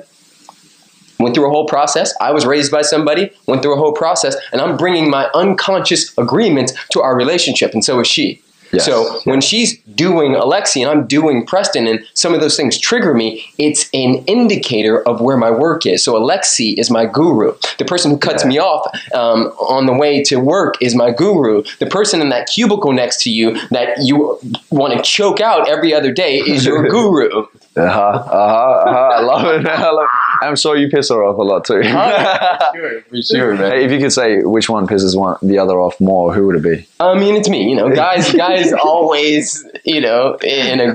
went 1.19 1.33
through 1.33 1.47
a 1.47 1.49
whole 1.49 1.67
process. 1.67 2.13
I 2.19 2.31
was 2.31 2.45
raised 2.45 2.69
by 2.69 2.81
somebody, 2.81 3.31
went 3.47 3.61
through 3.63 3.75
a 3.75 3.77
whole 3.77 3.93
process, 3.93 4.35
and 4.51 4.59
I'm 4.59 4.75
bringing 4.75 5.09
my 5.09 5.29
unconscious 5.33 6.15
agreement 6.17 6.73
to 6.91 7.01
our 7.01 7.15
relationship, 7.15 7.73
and 7.73 7.83
so 7.83 8.01
is 8.01 8.07
she. 8.07 8.43
Yes. 8.71 8.85
So 8.85 9.19
when 9.23 9.41
she's 9.41 9.77
doing 9.95 10.33
Alexi 10.33 10.81
and 10.81 10.89
I'm 10.89 11.07
doing 11.07 11.45
Preston 11.45 11.87
and 11.87 12.05
some 12.13 12.33
of 12.33 12.41
those 12.41 12.57
things 12.57 12.77
trigger 12.77 13.13
me, 13.13 13.43
it's 13.57 13.89
an 13.93 14.23
indicator 14.25 15.01
of 15.07 15.21
where 15.21 15.37
my 15.37 15.51
work 15.51 15.85
is. 15.85 16.03
So 16.03 16.13
Alexi 16.19 16.77
is 16.77 16.89
my 16.89 17.05
guru. 17.05 17.53
The 17.77 17.85
person 17.85 18.11
who 18.11 18.17
cuts 18.17 18.43
Yeah. 18.43 18.49
me 18.49 18.59
off 18.59 18.85
um, 19.13 19.47
on 19.59 19.85
the 19.85 19.93
way 19.93 20.21
to 20.23 20.37
work 20.37 20.75
is 20.81 20.95
my 20.95 21.11
guru. 21.11 21.63
The 21.79 21.85
person 21.87 22.21
in 22.21 22.29
that 22.29 22.47
cubicle 22.47 22.91
next 22.93 23.21
to 23.23 23.29
you 23.29 23.57
that 23.69 23.99
you 24.01 24.39
want 24.69 24.93
to 24.93 25.01
choke 25.01 25.39
out 25.39 25.69
every 25.69 25.93
other 25.93 26.11
day 26.11 26.37
is 26.39 26.65
your 26.65 26.87
guru. 26.89 27.43
Uh 27.75 27.87
huh. 27.87 27.87
Uh 27.87 27.89
huh. 27.89 28.89
Uh-huh. 28.89 28.97
I 29.13 29.21
love 29.21 29.45
it. 29.61 29.67
I 29.67 29.91
love 29.91 30.07
I'm 30.41 30.55
sure 30.55 30.75
you 30.77 30.89
piss 30.89 31.09
her 31.09 31.23
off 31.23 31.37
a 31.37 31.41
lot 31.41 31.65
too. 31.65 31.81
sure, 31.83 33.01
for 33.01 33.21
sure, 33.21 33.55
man. 33.55 33.71
Hey, 33.71 33.85
if 33.85 33.91
you 33.91 33.99
could 33.99 34.11
say 34.13 34.41
which 34.43 34.69
one 34.69 34.87
pisses 34.87 35.17
one 35.17 35.37
the 35.41 35.57
other 35.59 35.79
off 35.79 35.99
more, 35.99 36.33
who 36.33 36.47
would 36.47 36.55
it 36.57 36.63
be? 36.63 36.87
I 36.99 37.17
mean, 37.17 37.35
it's 37.35 37.49
me. 37.49 37.69
You 37.69 37.75
know, 37.75 37.93
guys. 37.93 38.31
Guys 38.37 38.71
always, 38.73 39.65
you 39.83 39.99
know, 40.01 40.37
in 40.43 40.79
a 40.79 40.93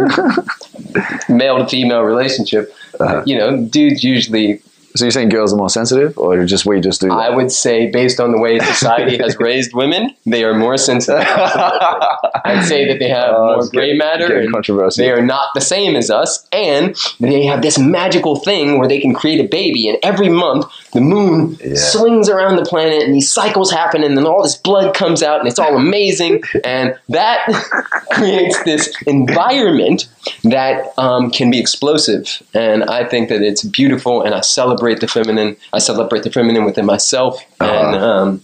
male 1.29 1.59
to 1.59 1.67
female 1.69 2.03
relationship, 2.03 2.73
Uh-huh. 3.01 3.23
you 3.27 3.37
know, 3.37 3.65
dudes 3.65 4.05
usually. 4.05 4.63
So 4.95 5.05
you're 5.05 5.11
saying 5.13 5.31
girls 5.31 5.53
are 5.53 5.57
more 5.57 5.71
sensitive, 5.71 6.19
or 6.19 6.45
just 6.45 6.67
we 6.67 6.81
just 6.81 7.01
do 7.01 7.11
I 7.11 7.31
would 7.31 7.51
say, 7.51 7.91
based 7.91 8.21
on 8.21 8.31
the 8.33 8.39
way 8.39 8.59
society 8.59 9.17
has 9.19 9.37
raised 9.41 9.73
women, 9.75 10.15
they 10.27 10.45
are 10.45 10.55
more 10.55 10.77
sensitive. 10.77 11.25
I'd 12.45 12.65
say 12.67 12.87
that 12.89 12.99
they 12.99 13.09
have 13.09 13.35
Oh, 13.35 13.55
more 13.57 13.67
gray 13.69 13.95
matter. 13.97 14.47
controversial. 14.51 15.03
They 15.05 15.11
are 15.11 15.23
not 15.25 15.47
the 15.55 15.61
same 15.61 15.97
as 15.97 16.11
us, 16.11 16.47
and 16.53 16.95
they 17.21 17.45
have 17.45 17.63
this 17.63 17.79
magical 17.79 18.37
thing 18.37 18.79
where 18.79 18.89
they 18.89 19.01
can 19.01 19.15
create 19.15 19.41
a 19.41 19.49
baby. 19.49 19.89
And 19.89 19.99
every 20.03 20.29
month, 20.29 20.67
the 20.93 21.01
moon 21.01 21.57
Yeah. 21.65 21.75
swings 21.77 22.29
around 22.29 22.57
the 22.57 22.65
planet, 22.65 23.03
and 23.03 23.15
these 23.15 23.31
cycles 23.31 23.71
happen, 23.71 24.03
and 24.05 24.17
then 24.17 24.27
all 24.27 24.43
this 24.43 24.57
blood 24.57 24.95
comes 24.95 25.23
out, 25.23 25.39
and 25.41 25.49
it's 25.49 25.59
all 25.59 25.77
amazing. 25.77 26.43
and 26.65 26.95
that 27.09 27.47
creates 28.13 28.63
this 28.65 28.93
environment 29.07 30.09
that 30.45 30.93
um, 30.99 31.31
can 31.31 31.51
be 31.51 31.59
explosive. 31.59 32.43
And 32.55 32.85
I 32.85 33.05
think 33.09 33.29
that 33.31 33.41
it's 33.43 33.63
beautiful, 33.63 34.23
and 34.23 34.35
I 34.35 34.41
celebrate 34.41 34.82
the 35.01 35.09
feminine. 35.09 35.57
I 35.73 35.79
celebrate 35.79 36.23
the 36.25 36.31
feminine 36.31 36.65
within 36.65 36.87
myself, 36.87 37.43
and 37.61 37.71
Uh-huh. 37.97 38.07
um, 38.07 38.41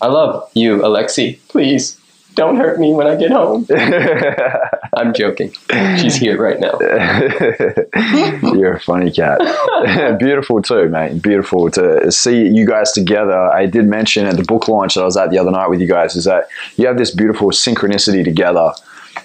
I 0.00 0.06
love 0.08 0.50
you, 0.54 0.78
Alexi. 0.78 1.38
Please 1.48 1.98
don't 2.34 2.56
hurt 2.56 2.78
me 2.78 2.92
when 2.92 3.06
I 3.06 3.16
get 3.16 3.30
home. 3.30 3.66
I'm 4.94 5.14
joking. 5.14 5.52
She's 5.98 6.16
here 6.16 6.36
right 6.40 6.60
now. 6.60 6.78
You're 8.54 8.74
a 8.74 8.80
funny 8.80 9.10
cat. 9.10 9.38
Beautiful 10.18 10.60
too, 10.62 10.88
mate. 10.88 11.22
Beautiful 11.22 11.70
to 11.72 12.10
see 12.12 12.46
you 12.46 12.66
guys 12.66 12.92
together. 12.92 13.38
I 13.38 13.66
did 13.66 13.86
mention 13.86 14.26
at 14.26 14.36
the 14.36 14.42
book 14.44 14.68
launch 14.68 14.94
that 14.94 15.02
I 15.02 15.04
was 15.04 15.16
at 15.16 15.30
the 15.30 15.38
other 15.38 15.50
night 15.50 15.68
with 15.70 15.80
you 15.80 15.88
guys 15.88 16.14
is 16.16 16.24
that 16.24 16.48
you 16.76 16.86
have 16.86 16.98
this 16.98 17.10
beautiful 17.10 17.48
synchronicity 17.50 18.24
together. 18.24 18.72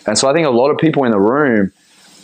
And 0.08 0.18
so 0.18 0.30
I 0.30 0.34
think 0.34 0.48
a 0.48 0.52
lot 0.52 0.70
of 0.72 0.78
people 0.78 1.04
in 1.04 1.12
the 1.12 1.20
room 1.20 1.72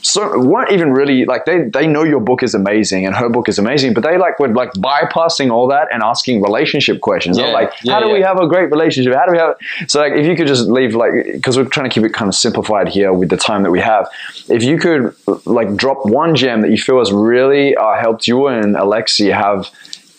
so 0.01 0.39
weren't 0.39 0.71
even 0.71 0.91
really 0.93 1.25
like 1.25 1.45
they 1.45 1.63
they 1.63 1.87
know 1.87 2.03
your 2.03 2.19
book 2.19 2.43
is 2.43 2.53
amazing 2.53 3.05
and 3.05 3.15
her 3.15 3.29
book 3.29 3.49
is 3.49 3.59
amazing, 3.59 3.93
but 3.93 4.03
they 4.03 4.17
like 4.17 4.39
were 4.39 4.47
like 4.47 4.71
bypassing 4.73 5.51
all 5.51 5.67
that 5.67 5.87
and 5.91 6.01
asking 6.03 6.41
relationship 6.41 7.01
questions. 7.01 7.37
Yeah, 7.37 7.47
like, 7.47 7.71
yeah, 7.83 7.93
how 7.93 7.99
do 7.99 8.09
we 8.09 8.21
have 8.21 8.39
a 8.39 8.47
great 8.47 8.69
relationship? 8.71 9.13
How 9.13 9.25
do 9.25 9.31
we 9.33 9.37
have? 9.37 9.55
So 9.87 9.99
like, 9.99 10.13
if 10.13 10.25
you 10.25 10.35
could 10.35 10.47
just 10.47 10.67
leave 10.67 10.95
like, 10.95 11.11
because 11.33 11.57
we're 11.57 11.65
trying 11.65 11.89
to 11.89 11.93
keep 11.93 12.03
it 12.03 12.13
kind 12.13 12.29
of 12.29 12.35
simplified 12.35 12.87
here 12.87 13.11
with 13.13 13.29
the 13.29 13.37
time 13.37 13.63
that 13.63 13.71
we 13.71 13.79
have. 13.81 14.07
If 14.49 14.63
you 14.63 14.77
could 14.77 15.15
like 15.45 15.75
drop 15.75 16.05
one 16.05 16.35
gem 16.35 16.61
that 16.61 16.71
you 16.71 16.77
feel 16.77 16.99
has 16.99 17.11
really 17.11 17.75
uh, 17.75 17.95
helped 17.95 18.27
you 18.27 18.47
and 18.47 18.75
Alexi 18.75 19.33
have. 19.33 19.69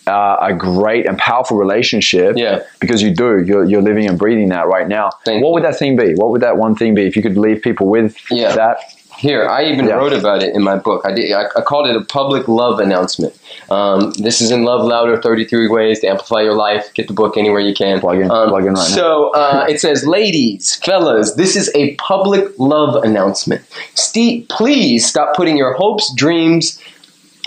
Uh, 0.07 0.37
a 0.41 0.53
great 0.55 1.05
and 1.05 1.19
powerful 1.19 1.55
relationship, 1.55 2.35
Yeah. 2.35 2.63
because 2.79 2.99
you 3.03 3.11
do. 3.13 3.43
You're, 3.45 3.63
you're 3.65 3.83
living 3.83 4.07
and 4.09 4.17
breathing 4.17 4.49
that 4.49 4.65
right 4.65 4.87
now. 4.87 5.11
Thank 5.23 5.43
what 5.43 5.53
would 5.53 5.63
that 5.63 5.77
thing 5.77 5.95
be? 5.95 6.15
What 6.15 6.31
would 6.31 6.41
that 6.41 6.57
one 6.57 6.73
thing 6.75 6.95
be? 6.95 7.05
If 7.05 7.15
you 7.15 7.21
could 7.21 7.37
leave 7.37 7.61
people 7.61 7.85
with 7.87 8.15
Yeah. 8.31 8.55
that, 8.55 8.79
Here, 9.19 9.45
I 9.49 9.65
even 9.65 9.85
Yeah. 9.85 9.95
wrote 9.95 10.13
about 10.13 10.41
it 10.43 10.55
in 10.55 10.63
my 10.63 10.77
book. 10.77 11.01
I 11.05 11.11
did. 11.11 11.33
I, 11.33 11.43
I 11.57 11.61
called 11.61 11.87
it 11.89 11.95
a 11.95 12.01
public 12.05 12.47
love 12.47 12.79
announcement. 12.79 13.33
Um, 13.69 14.11
this 14.13 14.39
is 14.39 14.49
in 14.49 14.63
Love 14.63 14.85
Louder: 14.85 15.21
Thirty 15.21 15.43
Three 15.43 15.67
Ways 15.67 15.99
to 15.99 16.07
Amplify 16.07 16.41
Your 16.43 16.53
Life. 16.55 16.93
Get 16.93 17.07
the 17.07 17.13
book 17.13 17.35
anywhere 17.35 17.59
you 17.59 17.73
can. 17.73 17.99
Plug 17.99 18.19
in- 18.21 18.31
Um, 18.31 18.47
plug 18.47 18.63
in 18.65 18.73
right 18.75 18.89
now. 18.89 18.95
so 18.95 19.29
uh, 19.31 19.65
it 19.67 19.81
says, 19.81 20.05
"Ladies, 20.07 20.75
fellas, 20.85 21.33
this 21.33 21.57
is 21.57 21.69
a 21.75 21.95
public 21.95 22.45
love 22.57 23.03
announcement. 23.03 23.61
Steve, 23.93 24.47
please 24.49 25.05
stop 25.05 25.35
putting 25.35 25.57
your 25.57 25.73
hopes, 25.73 26.13
dreams." 26.13 26.79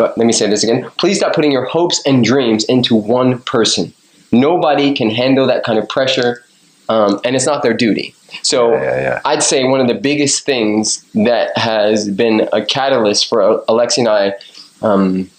uh, 0.01 0.11
let 0.19 0.27
me 0.27 0.33
say 0.33 0.49
this 0.51 0.63
again. 0.63 0.91
Please 0.99 1.17
stop 1.19 1.35
putting 1.35 1.53
your 1.53 1.65
hopes 1.65 2.03
and 2.05 2.23
dreams 2.25 2.65
into 2.65 2.95
one 2.95 3.39
person. 3.41 3.93
Nobody 4.31 4.95
can 4.95 5.11
handle 5.11 5.47
that 5.47 5.65
kind 5.65 5.79
of 5.79 5.89
pressure, 5.89 6.43
um, 6.89 7.21
and 7.25 7.35
it's 7.37 7.47
not 7.47 7.63
their 7.63 7.75
duty. 7.75 8.15
So 8.43 8.73
Yeah, 8.73 8.83
yeah, 8.83 9.01
yeah. 9.01 9.21
I'd 9.25 9.43
say 9.43 9.65
one 9.65 9.81
of 9.81 9.89
the 9.89 9.95
biggest 9.95 10.45
things 10.45 11.05
that 11.15 11.57
has 11.57 12.11
been 12.11 12.49
a 12.53 12.65
catalyst 12.65 13.29
for 13.29 13.63
Alexi 13.69 13.99
and 13.99 14.09
I 14.09 14.35
um, 14.83 15.31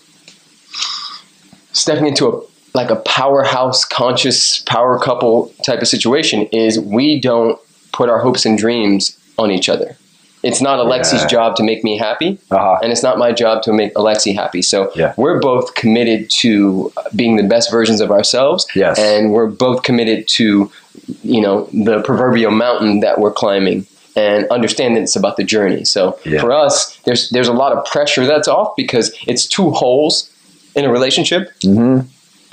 stepping 1.72 2.08
into 2.08 2.28
a 2.28 2.42
like 2.76 2.90
a 2.90 2.96
powerhouse, 2.96 3.86
conscious 3.86 4.60
power 4.64 4.98
couple 4.98 5.54
type 5.64 5.82
of 5.82 5.88
situation 5.88 6.48
is 6.48 6.80
we 6.80 7.20
don't 7.20 7.60
put 7.92 8.10
our 8.10 8.20
hopes 8.20 8.46
and 8.46 8.58
dreams 8.58 9.18
on 9.38 9.52
each 9.52 9.70
other. 9.70 9.96
It's 10.44 10.62
not 10.62 10.80
Alexi's 10.80 11.22
Yeah. 11.22 11.28
job 11.28 11.56
to 11.56 11.64
make 11.64 11.84
me 11.86 11.98
happy, 11.98 12.38
Uh-huh. 12.52 12.78
and 12.84 12.92
it's 12.92 13.02
not 13.02 13.18
my 13.18 13.32
job 13.32 13.64
to 13.64 13.72
make 13.72 13.94
Alexi 13.96 14.36
happy. 14.36 14.62
So 14.62 14.92
Yeah. 14.94 15.14
we're 15.16 15.40
both 15.40 15.74
committed 15.76 16.30
to 16.42 16.92
being 17.16 17.38
the 17.38 17.44
best 17.44 17.72
versions 17.72 18.02
of 18.02 18.12
ourselves, 18.12 18.68
Yes. 18.76 19.00
and 19.00 19.32
we're 19.32 19.48
both 19.48 19.84
committed 19.84 20.28
to, 20.40 20.70
you 21.24 21.42
know, 21.42 21.68
the 21.74 22.02
proverbial 22.02 22.52
mountain 22.52 23.00
that 23.00 23.20
we're 23.20 23.32
climbing, 23.32 23.86
and 24.18 24.46
understand 24.52 24.96
that 24.98 25.02
it's 25.04 25.16
about 25.16 25.38
the 25.38 25.44
journey. 25.46 25.86
So 25.86 26.18
Yeah. 26.26 26.42
for 26.42 26.52
us, 26.52 26.96
there's 27.06 27.30
there's 27.30 27.48
a 27.48 27.54
lot 27.54 27.72
of 27.72 27.86
pressure 27.86 28.26
that's 28.26 28.48
off 28.50 28.76
because 28.76 29.12
it's 29.26 29.46
two 29.48 29.72
holes 29.72 30.30
in 30.76 30.84
a 30.86 30.92
relationship 30.92 31.52
hmm 31.64 32.00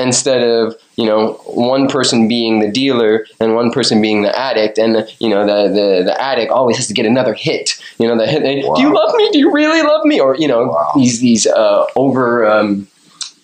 instead 0.01 0.43
of 0.43 0.75
you 0.97 1.07
know 1.07 1.33
one 1.47 1.89
person 1.89 2.27
being 2.29 2.61
the 2.61 2.71
dealer 2.71 3.27
and 3.41 3.55
one 3.55 3.71
person 3.71 4.01
being 4.03 4.23
the 4.23 4.37
addict 4.39 4.79
and 4.79 4.95
the, 4.97 5.13
you 5.19 5.29
know 5.29 5.47
the, 5.47 5.69
the 5.73 6.03
the 6.05 6.21
addict 6.21 6.51
always 6.51 6.77
has 6.77 6.87
to 6.87 6.95
get 6.95 7.07
another 7.07 7.35
hit 7.35 7.73
you 7.99 8.09
know 8.09 8.17
the 8.17 8.27
hit 8.27 8.43
Wow. 8.67 8.75
do 8.75 8.83
you 8.83 8.95
love 8.95 9.15
me 9.15 9.31
do 9.33 9.39
you 9.39 9.53
really 9.53 9.83
love 9.83 10.05
me 10.05 10.19
or 10.21 10.35
you 10.37 10.49
know 10.49 10.67
Wow. 10.69 10.93
these 10.97 11.21
these 11.21 11.47
uh, 11.47 11.85
over 11.97 12.47
um, 12.47 12.87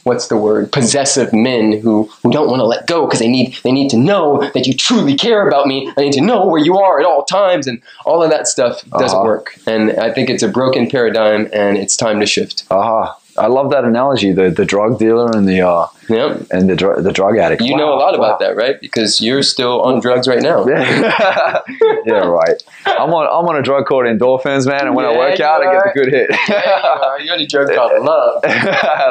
what's 0.04 0.28
the 0.28 0.36
word 0.36 0.70
possessive 0.72 1.32
men 1.32 1.72
who 1.80 2.04
who 2.22 2.30
don't 2.30 2.48
want 2.48 2.60
to 2.60 2.64
let 2.64 2.86
go 2.86 3.06
because 3.06 3.18
they 3.18 3.28
need 3.28 3.56
they 3.64 3.72
need 3.72 3.90
to 3.90 3.96
know 3.96 4.40
that 4.54 4.66
you 4.66 4.72
truly 4.74 5.16
care 5.16 5.46
about 5.48 5.66
me 5.66 5.92
i 5.98 6.00
need 6.02 6.12
to 6.12 6.20
know 6.20 6.46
where 6.46 6.60
you 6.62 6.78
are 6.78 7.00
at 7.00 7.06
all 7.06 7.24
times 7.24 7.66
and 7.66 7.82
all 8.04 8.22
of 8.22 8.30
that 8.30 8.46
stuff 8.46 8.82
doesn't 8.92 9.18
Uh-huh. 9.18 9.24
work 9.24 9.58
and 9.66 9.90
i 9.98 10.12
think 10.12 10.30
it's 10.30 10.44
a 10.44 10.48
broken 10.48 10.88
paradigm 10.88 11.48
and 11.52 11.76
it's 11.76 11.96
time 11.96 12.20
to 12.20 12.26
shift 12.26 12.64
Uh-huh. 12.70 13.12
I 13.38 13.46
love 13.48 13.70
that 13.70 13.84
analogy. 13.84 14.32
The 14.32 14.50
the 14.50 14.64
drug 14.64 14.98
dealer 14.98 15.30
and 15.36 15.46
the 15.48 15.60
uh, 15.62 15.86
yeah 16.08 16.38
and 16.50 16.68
the 16.70 16.76
dr- 16.76 17.02
the 17.02 17.12
drug 17.12 17.36
addict. 17.38 17.62
you 17.62 17.76
know 17.76 17.92
a 17.92 17.98
lot 17.98 18.14
about 18.14 18.38
that 18.40 18.56
right 18.56 18.80
because 18.80 19.20
you're 19.20 19.42
still 19.42 19.82
on 19.82 20.00
drugs 20.00 20.26
right 20.28 20.42
now 20.42 20.66
Yeah. 20.66 21.60
yeah, 22.06 22.14
right. 22.26 22.62
I'm 22.86 23.12
on 23.12 23.26
I'm 23.26 23.48
on 23.48 23.56
a 23.56 23.62
drug 23.62 23.86
called 23.86 24.04
endorphins, 24.06 24.66
man, 24.66 24.86
and 24.86 24.94
when 24.94 25.04
I 25.04 25.16
work 25.16 25.40
out, 25.40 25.60
I 25.60 25.64
get 25.72 25.74
are. 25.74 25.92
the 25.94 26.00
good 26.00 26.12
hit. 26.12 26.30
Yeah, 26.48 26.66
you 26.66 27.02
are. 27.02 27.20
You're 27.20 27.38
the 27.38 27.46
drug 27.46 27.68
called 27.74 27.92
love. 28.04 28.42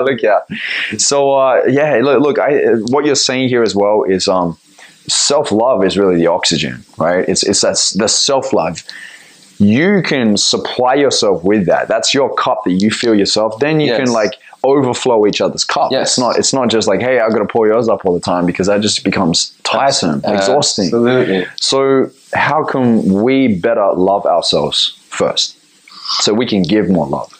look 0.05 0.23
out. 0.23 0.43
So 0.99 1.33
uh, 1.33 1.63
yeah, 1.67 1.99
look, 2.01 2.21
look. 2.21 2.39
I, 2.39 2.73
what 2.93 3.05
you're 3.05 3.15
saying 3.15 3.49
here 3.49 3.63
as 3.63 3.75
well 3.75 4.03
is 4.03 4.27
um, 4.27 4.57
self 5.07 5.51
love 5.51 5.83
is 5.85 5.97
really 5.97 6.15
the 6.15 6.27
oxygen, 6.27 6.83
right? 6.97 7.27
It's 7.27 7.43
it's 7.43 7.61
that 7.61 7.77
the 7.99 8.07
self 8.07 8.53
love. 8.53 8.83
You 9.57 10.01
can 10.01 10.37
supply 10.37 10.95
yourself 10.95 11.43
with 11.43 11.65
that. 11.67 11.87
That's 11.87 12.13
your 12.13 12.33
cup 12.35 12.63
that 12.65 12.73
you 12.73 12.91
fill 12.91 13.15
yourself. 13.15 13.59
Then 13.59 13.79
you 13.79 13.87
Yes. 13.87 13.97
can 14.03 14.11
like 14.13 14.33
overflow 14.63 15.25
each 15.27 15.39
other's 15.41 15.63
cup. 15.63 15.91
Yes. 15.91 16.09
It's 16.09 16.19
not 16.19 16.37
it's 16.37 16.53
not 16.53 16.69
just 16.69 16.87
like 16.87 16.99
hey, 16.99 17.19
I've 17.19 17.31
got 17.31 17.39
to 17.39 17.45
pour 17.45 17.67
yours 17.67 17.87
up 17.87 18.05
all 18.05 18.13
the 18.13 18.19
time 18.19 18.45
because 18.45 18.67
that 18.67 18.81
just 18.81 19.03
becomes 19.03 19.55
tiresome, 19.63 20.21
exhausting. 20.25 20.85
Absolutely. 20.85 21.45
So, 21.61 22.09
how 22.33 22.63
can 22.63 23.21
we 23.23 23.55
better 23.59 23.91
love 23.93 24.25
ourselves 24.25 24.97
first 25.09 25.57
so 26.21 26.33
we 26.33 26.45
can 26.45 26.63
give 26.63 26.89
more 26.89 27.07
love? 27.07 27.31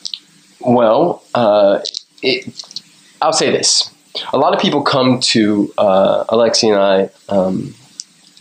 Well, 0.60 1.22
uh, 1.34 1.80
it, 2.22 2.46
I'll 3.20 3.32
say 3.32 3.50
this: 3.50 3.90
a 4.32 4.38
lot 4.38 4.54
of 4.54 4.60
people 4.60 4.82
come 4.82 5.20
to 5.20 5.72
uh, 5.78 6.24
Alexi 6.24 6.68
and 6.72 6.80
I, 6.80 7.10
um, 7.28 7.74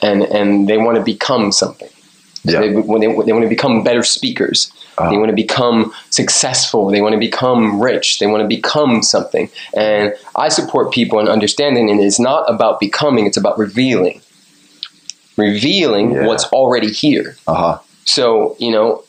and 0.01 0.23
and 0.23 0.67
they 0.69 0.77
want 0.77 0.97
to 0.97 1.03
become 1.03 1.51
something. 1.51 1.89
Yeah. 2.53 2.61
They, 2.61 2.69
when 2.75 3.01
they, 3.01 3.07
they 3.07 3.31
want 3.33 3.43
to 3.43 3.49
become 3.49 3.83
better 3.83 4.03
speakers. 4.03 4.71
Uh-huh. 4.97 5.09
They 5.09 5.17
want 5.17 5.29
to 5.29 5.35
become 5.35 5.93
successful. 6.09 6.89
They 6.89 7.01
want 7.01 7.13
to 7.13 7.19
become 7.19 7.81
rich. 7.81 8.19
They 8.19 8.27
want 8.27 8.41
to 8.41 8.47
become 8.47 9.03
something. 9.03 9.49
And 9.75 10.13
I 10.35 10.47
support 10.49 10.93
people 10.93 11.19
in 11.19 11.27
understanding, 11.27 11.89
and 11.89 11.99
it's 11.99 12.19
not 12.19 12.43
about 12.49 12.79
becoming; 12.79 13.25
it's 13.25 13.37
about 13.37 13.57
revealing. 13.57 14.21
Revealing 15.37 16.11
Yeah. 16.11 16.27
what's 16.27 16.45
already 16.45 16.91
here. 16.91 17.35
Uh 17.47 17.55
huh. 17.55 17.79
So, 18.05 18.55
you 18.59 18.71
know, 18.71 19.03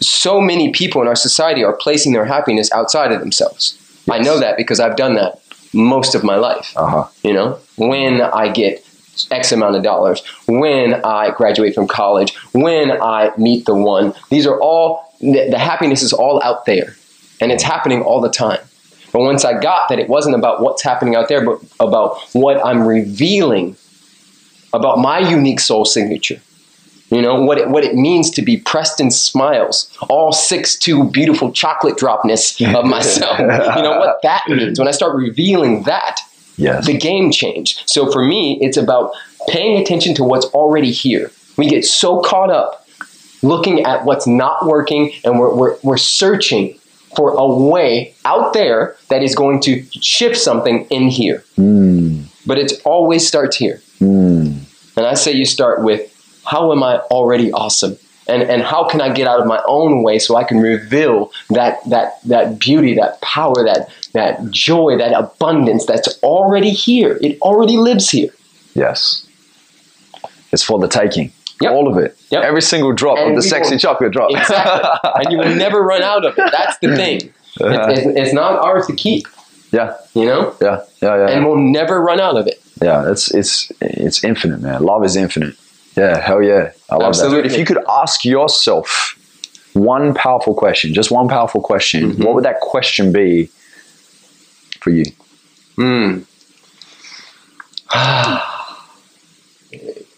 so 0.00 0.40
many 0.40 0.72
people 0.72 1.02
in 1.02 1.08
our 1.08 1.16
society 1.16 1.62
are 1.64 1.74
placing 1.76 2.12
their 2.12 2.24
happiness 2.24 2.70
outside 2.72 3.12
of 3.12 3.20
themselves. 3.20 3.76
I 4.10 4.18
know 4.18 4.38
that 4.38 4.56
because 4.56 4.80
I've 4.80 4.96
done 4.96 5.14
that 5.16 5.40
most 5.74 6.14
of 6.14 6.24
my 6.24 6.36
life. 6.36 6.72
Uh 6.76 6.86
huh. 6.86 7.04
You 7.22 7.34
know, 7.34 7.58
when 7.76 8.22
I 8.22 8.48
get 8.48 8.84
X 9.30 9.52
amount 9.52 9.76
of 9.76 9.82
dollars, 9.82 10.22
when 10.46 10.94
I 11.04 11.30
graduate 11.30 11.74
from 11.74 11.88
college, 11.88 12.34
when 12.52 12.92
I 12.92 13.32
meet 13.36 13.66
the 13.66 13.74
one, 13.74 14.14
these 14.28 14.46
are 14.46 14.58
all, 14.60 15.14
the, 15.20 15.48
the 15.50 15.58
happiness 15.58 16.02
is 16.02 16.12
all 16.12 16.42
out 16.42 16.66
there 16.66 16.96
and 17.40 17.50
it's 17.50 17.62
happening 17.62 18.02
all 18.02 18.20
the 18.20 18.30
time. 18.30 18.60
But 19.12 19.20
once 19.20 19.44
I 19.44 19.58
got 19.58 19.88
that 19.88 19.98
it 19.98 20.08
wasn't 20.08 20.36
about 20.36 20.62
what's 20.62 20.82
happening 20.82 21.16
out 21.16 21.28
there, 21.28 21.44
but 21.44 21.60
about 21.80 22.18
what 22.32 22.64
I'm 22.64 22.86
revealing 22.86 23.76
about 24.72 24.98
my 24.98 25.18
unique 25.18 25.60
soul 25.60 25.84
signature. 25.84 26.40
You 27.10 27.20
know, 27.20 27.42
what 27.42 27.58
it, 27.58 27.68
what 27.68 27.82
it 27.82 27.96
means 27.96 28.30
to 28.30 28.42
be 28.42 28.56
Preston 28.58 29.10
Smiles, 29.10 29.90
all 30.08 30.32
six 30.32 30.76
two 30.76 31.04
beautiful 31.10 31.50
chocolate 31.50 31.96
dropness 31.96 32.64
of 32.72 32.84
myself. 32.86 33.36
you 33.40 33.46
know, 33.46 33.98
what 33.98 34.22
that 34.22 34.44
means. 34.46 34.78
When 34.78 34.86
I 34.86 34.92
start 34.92 35.16
revealing 35.16 35.82
that, 35.84 36.20
Yes. 36.60 36.86
the 36.86 36.96
game 36.96 37.30
changed. 37.32 37.82
So 37.86 38.10
for 38.12 38.24
me, 38.24 38.58
it's 38.60 38.76
about 38.76 39.12
paying 39.48 39.80
attention 39.80 40.14
to 40.16 40.24
what's 40.24 40.46
already 40.46 40.92
here. 40.92 41.30
We 41.56 41.68
get 41.68 41.84
so 41.84 42.20
caught 42.20 42.50
up 42.50 42.86
looking 43.42 43.84
at 43.84 44.04
what's 44.04 44.26
not 44.26 44.66
working 44.66 45.12
and 45.24 45.38
we're, 45.40 45.54
we're, 45.54 45.76
we're 45.82 45.96
searching 45.96 46.78
for 47.16 47.30
a 47.30 47.46
way 47.46 48.14
out 48.24 48.52
there 48.52 48.96
that 49.08 49.22
is 49.22 49.34
going 49.34 49.60
to 49.62 49.82
shift 50.00 50.36
something 50.36 50.84
in 50.90 51.08
here. 51.08 51.42
Mm, 51.58 52.24
But 52.46 52.58
it 52.58 52.72
always 52.84 53.26
starts 53.26 53.56
here. 53.56 53.80
mm, 54.00 54.54
And 54.96 55.06
I 55.06 55.14
say 55.14 55.32
you 55.32 55.44
start 55.46 55.82
with 55.82 56.06
how 56.44 56.72
am 56.72 56.82
I 56.82 56.98
already 57.10 57.50
awesome? 57.52 57.96
And, 58.30 58.42
and 58.42 58.62
how 58.62 58.88
can 58.88 59.00
I 59.00 59.12
get 59.12 59.26
out 59.26 59.40
of 59.40 59.46
my 59.46 59.60
own 59.66 60.02
way 60.02 60.18
so 60.18 60.36
I 60.36 60.44
can 60.44 60.58
reveal 60.60 61.32
that, 61.50 61.78
that, 61.90 62.22
that 62.24 62.58
beauty, 62.58 62.94
that 62.94 63.20
power, 63.20 63.64
that, 63.64 63.88
that 64.12 64.50
joy, 64.50 64.96
that 64.96 65.12
abundance 65.12 65.84
that's 65.86 66.08
already 66.22 66.70
here? 66.70 67.18
It 67.20 67.40
already 67.40 67.76
lives 67.76 68.10
here. 68.10 68.30
yes. 68.74 69.26
It's 70.52 70.64
for 70.64 70.80
the 70.80 70.88
taking. 70.88 71.32
Yep. 71.60 71.72
All 71.72 71.86
of 71.86 71.96
it. 71.96 72.18
Yep. 72.30 72.42
Every 72.42 72.62
single 72.62 72.92
drop 72.92 73.18
And 73.18 73.30
of 73.30 73.36
the 73.36 73.42
sexy 73.42 73.76
chocolate 73.76 74.12
drop. 74.12 74.30
Exactly. 74.32 75.10
and 75.14 75.30
you 75.30 75.38
will 75.38 75.54
never 75.54 75.82
run 75.82 76.02
out 76.02 76.24
of 76.24 76.36
it. 76.36 76.50
That's 76.50 76.76
the 76.78 76.96
thing. 76.96 77.32
Uh-huh. 77.60 77.86
It's, 77.90 78.00
it's, 78.00 78.18
it's 78.18 78.32
not 78.32 78.58
ours 78.58 78.86
to 78.86 78.94
keep, 78.94 79.26
yeah. 79.70 79.96
you 80.14 80.24
know? 80.24 80.56
Yeah. 80.60 80.82
Yeah. 81.02 81.16
Yeah. 81.18 81.28
And 81.28 81.46
we'll 81.46 81.58
never 81.58 82.00
run 82.00 82.18
out 82.18 82.36
of 82.36 82.46
it. 82.46 82.60
yeah. 82.82 83.10
It's 83.10 83.32
it's 83.34 83.70
it's 83.80 84.24
infinite, 84.24 84.60
man. 84.60 84.82
Love 84.82 85.04
is 85.04 85.14
infinite. 85.16 85.54
Yeah. 85.96 86.18
Hell 86.18 86.42
yeah. 86.42 86.72
I 86.90 86.96
love 86.96 87.00
that. 87.00 87.06
Absolutely. 87.24 87.52
If 87.52 87.58
you 87.58 87.64
could 87.64 87.78
ask 87.88 88.24
yourself 88.24 89.16
one 89.74 90.14
powerful 90.14 90.54
question, 90.54 90.92
just 90.94 91.10
one 91.10 91.28
powerful 91.28 91.60
question, 91.60 92.12
Mhm. 92.12 92.24
what 92.24 92.34
would 92.34 92.44
that 92.44 92.60
question 92.60 93.12
be 93.12 93.48
for 94.80 94.90
you? 94.90 95.04
Hmm. 95.76 96.18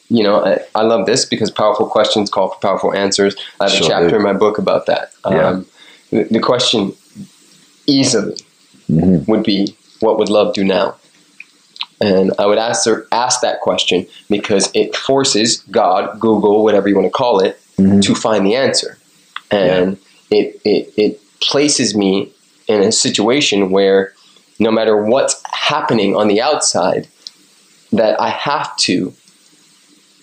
you 0.09 0.23
know, 0.23 0.45
I, 0.45 0.59
I 0.75 0.83
love 0.83 1.07
this 1.07 1.25
because 1.25 1.50
powerful 1.50 1.87
questions 1.87 2.31
call 2.31 2.50
for 2.50 2.59
powerful 2.61 2.93
answers. 2.95 3.35
I 3.61 3.64
have 3.64 3.73
Sure 3.73 3.87
a 3.87 3.88
chapter 3.91 4.11
do. 4.11 4.17
in 4.17 4.23
my 4.23 4.33
book 4.33 4.59
about 4.59 4.87
that. 4.87 5.12
Yeah. 5.29 5.49
Um, 5.49 5.67
the, 6.11 6.25
the 6.25 6.41
question 6.41 6.95
easily 7.87 8.37
would 8.88 9.43
be, 9.43 9.76
what 10.00 10.19
would 10.19 10.29
love 10.29 10.52
do 10.55 10.64
now? 10.64 10.97
And 12.02 12.32
I 12.37 12.47
would 12.47 12.59
ask 12.59 12.88
ask 13.12 13.42
that 13.42 13.61
question 13.61 14.06
because 14.28 14.71
it 14.75 14.97
forces 14.97 15.61
God, 15.71 16.18
Google, 16.18 16.64
whatever 16.64 16.88
you 16.88 16.97
want 16.97 17.06
to 17.06 17.12
call 17.12 17.38
it, 17.38 17.61
mm-hmm. 17.76 18.00
to 18.00 18.14
find 18.16 18.44
the 18.44 18.56
answer, 18.56 18.99
and 19.52 19.97
it, 20.28 20.61
it 20.64 20.92
it 20.97 21.21
places 21.40 21.94
me 21.94 22.32
in 22.66 22.82
a 22.82 22.90
situation 22.90 23.71
where 23.71 24.14
no 24.59 24.73
matter 24.73 24.97
what's 24.97 25.40
happening 25.52 26.16
on 26.16 26.26
the 26.26 26.42
outside, 26.42 27.06
that 27.92 28.21
I 28.21 28.30
have 28.30 28.76
to 28.78 29.11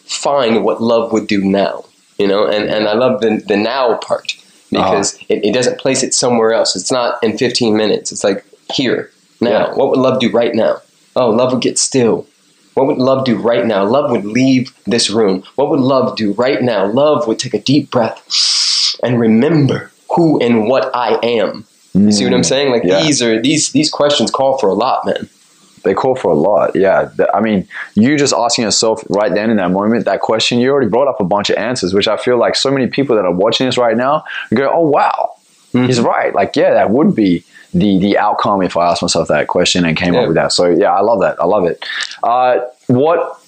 find 0.04 0.66
what 0.66 0.82
love 0.82 1.14
would 1.14 1.28
do 1.28 1.42
now. 1.42 1.86
You 2.18 2.28
know, 2.28 2.46
and, 2.46 2.70
and 2.70 2.90
I 2.90 2.94
love 2.94 3.22
the 3.22 3.42
the 3.48 3.56
now 3.56 3.96
part 4.00 4.36
because 4.70 5.16
ah. 5.16 5.26
it, 5.30 5.46
it 5.46 5.54
doesn't 5.54 5.80
place 5.80 6.04
it 6.04 6.14
somewhere 6.14 6.52
else. 6.52 6.76
It's 6.76 6.92
not 6.92 7.24
in 7.24 7.38
15 7.38 7.78
minutes. 7.78 8.12
It's 8.12 8.26
like 8.26 8.44
here, 8.74 9.12
now. 9.40 9.70
Yeah. 9.70 9.74
What 9.76 9.92
would 9.92 10.00
love 10.00 10.20
do 10.20 10.30
right 10.30 10.54
now? 10.54 10.82
Oh, 11.16 11.30
love 11.30 11.54
would 11.54 11.62
get 11.62 11.78
still. 11.80 12.28
What 12.74 12.88
would 12.88 12.98
love 12.98 13.26
do 13.26 13.38
right 13.38 13.66
now? 13.66 13.84
Love 13.84 14.12
would 14.12 14.26
leave 14.26 14.74
this 14.86 15.10
room. 15.10 15.44
What 15.56 15.70
would 15.70 15.80
love 15.82 16.16
do 16.16 16.34
right 16.34 16.62
now? 16.62 16.86
Love 16.86 17.28
would 17.28 17.40
take 17.40 17.54
a 17.54 17.60
deep 17.60 17.92
breath 17.92 18.96
and 19.04 19.20
remember 19.20 19.92
who 20.16 20.40
and 20.42 20.68
what 20.68 20.90
I 20.96 21.20
am. 21.24 21.66
You 21.94 22.12
see 22.12 22.24
what 22.24 22.34
I'm 22.34 22.42
mm, 22.42 22.46
saying? 22.46 22.72
Like 22.72 22.84
Yeah. 22.86 23.04
these 23.04 23.22
are 23.22 23.42
these 23.42 23.72
these 23.72 23.90
questions 23.90 24.32
call 24.32 24.58
for 24.58 24.70
a 24.70 24.74
lot, 24.74 25.06
man. 25.06 25.28
They 25.84 25.94
call 25.94 26.16
for 26.16 26.32
a 26.32 26.36
lot. 26.36 26.76
Yeah. 26.76 27.10
I 27.34 27.42
mean, 27.42 27.68
you 27.96 28.18
just 28.18 28.34
asking 28.34 28.66
yourself 28.66 29.04
right 29.10 29.34
then 29.34 29.50
in 29.50 29.58
that 29.58 29.72
moment, 29.72 30.06
that 30.06 30.22
question, 30.22 30.60
you 30.60 30.70
already 30.72 30.90
brought 30.90 31.08
up 31.08 31.20
a 31.20 31.24
bunch 31.24 31.50
of 31.50 31.58
answers, 31.58 31.94
which 31.94 32.08
I 32.08 32.18
feel 32.18 32.38
like 32.38 32.56
so 32.56 32.70
many 32.72 32.88
people 32.88 33.16
that 33.16 33.26
are 33.26 33.32
watching 33.32 33.66
this 33.66 33.78
right 33.78 33.96
now 33.96 34.26
go, 34.54 34.70
oh, 34.74 34.88
wow, 34.88 35.36
he's 35.72 35.98
mm-hmm. 35.98 36.06
right. 36.06 36.36
Like, 36.36 36.56
yeah, 36.56 36.74
that 36.74 36.90
would 36.90 37.16
be 37.16 37.46
the, 37.74 38.00
the 38.00 38.18
outcome 38.18 38.62
if 38.62 38.76
I 38.78 38.90
asked 38.90 39.02
myself 39.02 39.28
that 39.28 39.48
question 39.48 39.86
and 39.86 39.96
came 39.98 40.14
Yeah. 40.14 40.22
up 40.22 40.28
with 40.28 40.36
that. 40.36 40.52
So, 40.52 40.68
yeah, 40.70 40.94
I 40.94 41.02
love 41.02 41.20
that. 41.22 41.40
I 41.42 41.46
love 41.46 41.66
it. 41.66 41.86
Uh, 42.24 42.60
what, 42.88 43.40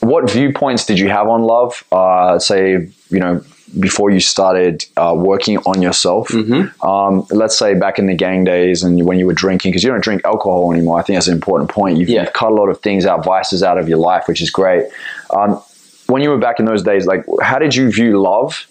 what 0.00 0.30
viewpoints 0.30 0.86
did 0.86 0.98
you 0.98 1.08
have 1.10 1.28
on 1.28 1.42
love? 1.42 1.84
Uh, 1.92 2.38
say, 2.38 2.88
you 3.10 3.18
know, 3.20 3.42
before 3.78 4.10
you 4.10 4.18
started 4.18 4.84
uh, 4.96 5.14
working 5.16 5.58
on 5.58 5.80
yourself, 5.82 6.28
Mm-hmm. 6.28 6.84
um, 6.84 7.26
let's 7.30 7.56
say 7.56 7.74
back 7.74 7.98
in 7.98 8.06
the 8.06 8.14
gang 8.14 8.42
days 8.44 8.82
and 8.82 9.04
when 9.04 9.18
you 9.18 9.26
were 9.26 9.34
drinking, 9.34 9.70
because 9.70 9.84
you 9.84 9.90
don't 9.90 10.02
drink 10.02 10.22
alcohol 10.24 10.72
anymore. 10.72 10.98
I 10.98 11.02
think 11.02 11.16
that's 11.16 11.28
an 11.28 11.34
important 11.34 11.70
point. 11.70 11.96
You've, 11.98 12.08
Yeah. 12.08 12.22
you've 12.22 12.32
cut 12.32 12.50
a 12.50 12.54
lot 12.54 12.68
of 12.68 12.80
things 12.80 13.06
out, 13.06 13.24
vices 13.24 13.62
out 13.62 13.78
of 13.78 13.88
your 13.88 13.98
life, 13.98 14.26
which 14.26 14.40
is 14.42 14.50
great. 14.50 14.86
Um, 15.36 15.60
when 16.06 16.22
you 16.22 16.30
were 16.30 16.38
back 16.38 16.58
in 16.58 16.64
those 16.64 16.82
days, 16.82 17.06
like, 17.06 17.24
how 17.42 17.58
did 17.60 17.74
you 17.76 17.92
view 17.92 18.20
love 18.20 18.66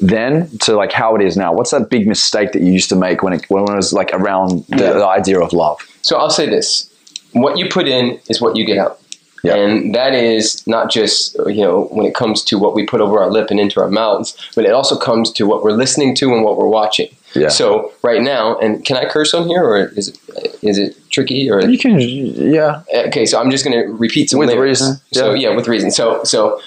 then 0.00 0.48
to 0.60 0.74
like 0.76 0.92
how 0.92 1.14
it 1.16 1.22
is 1.22 1.36
now? 1.36 1.52
What's 1.52 1.70
that 1.72 1.90
big 1.90 2.06
mistake 2.06 2.52
that 2.52 2.62
you 2.62 2.72
used 2.72 2.88
to 2.90 2.96
make 2.96 3.22
when 3.22 3.32
it 3.32 3.44
when 3.48 3.64
it 3.64 3.76
was 3.76 3.92
like 3.92 4.10
around 4.12 4.64
the, 4.68 4.76
Yeah. 4.76 4.92
the 4.94 5.06
idea 5.06 5.40
of 5.40 5.52
love? 5.52 5.78
So 6.02 6.16
I'll 6.16 6.30
say 6.30 6.46
this: 6.48 6.88
what 7.32 7.58
you 7.58 7.68
put 7.68 7.88
in 7.88 8.18
is 8.28 8.40
what 8.40 8.56
you 8.56 8.64
get 8.64 8.78
out. 8.78 9.00
Yeah. 9.44 9.54
And 9.54 9.94
that 9.94 10.14
is 10.14 10.66
not 10.66 10.90
just 10.90 11.36
you 11.46 11.62
know 11.62 11.82
when 11.92 12.06
it 12.06 12.14
comes 12.14 12.42
to 12.44 12.58
what 12.58 12.74
we 12.74 12.84
put 12.86 13.00
over 13.00 13.20
our 13.20 13.30
lip 13.30 13.50
and 13.50 13.60
into 13.60 13.80
our 13.80 13.88
mouths, 13.88 14.36
but 14.56 14.64
it 14.64 14.72
also 14.72 14.96
comes 14.96 15.30
to 15.32 15.46
what 15.46 15.62
we're 15.62 15.72
listening 15.72 16.14
to 16.16 16.32
and 16.34 16.42
what 16.44 16.56
we're 16.58 16.66
watching. 16.68 17.08
Yeah. 17.34 17.48
So 17.48 17.92
right 18.02 18.20
now, 18.22 18.58
and 18.58 18.84
can 18.84 18.96
I 18.96 19.04
curse 19.04 19.34
on 19.34 19.46
here, 19.46 19.62
or 19.62 19.86
is 19.96 20.08
it 20.08 20.18
is 20.62 20.78
it 20.78 20.96
tricky? 21.10 21.48
Or 21.50 21.60
You 21.62 21.78
can, 21.78 22.00
yeah, 22.00 22.82
okay, 23.06 23.26
so 23.26 23.38
I'm 23.40 23.50
just 23.50 23.64
going 23.64 23.78
to 23.80 23.92
repeat 23.92 24.30
some 24.30 24.40
With 24.40 24.48
lyrics. 24.48 24.80
reason, 24.80 24.96
So 25.12 25.34
yeah. 25.34 25.50
yeah, 25.50 25.56
with 25.56 25.68
reason. 25.68 25.90
So 25.92 26.24
so 26.24 26.60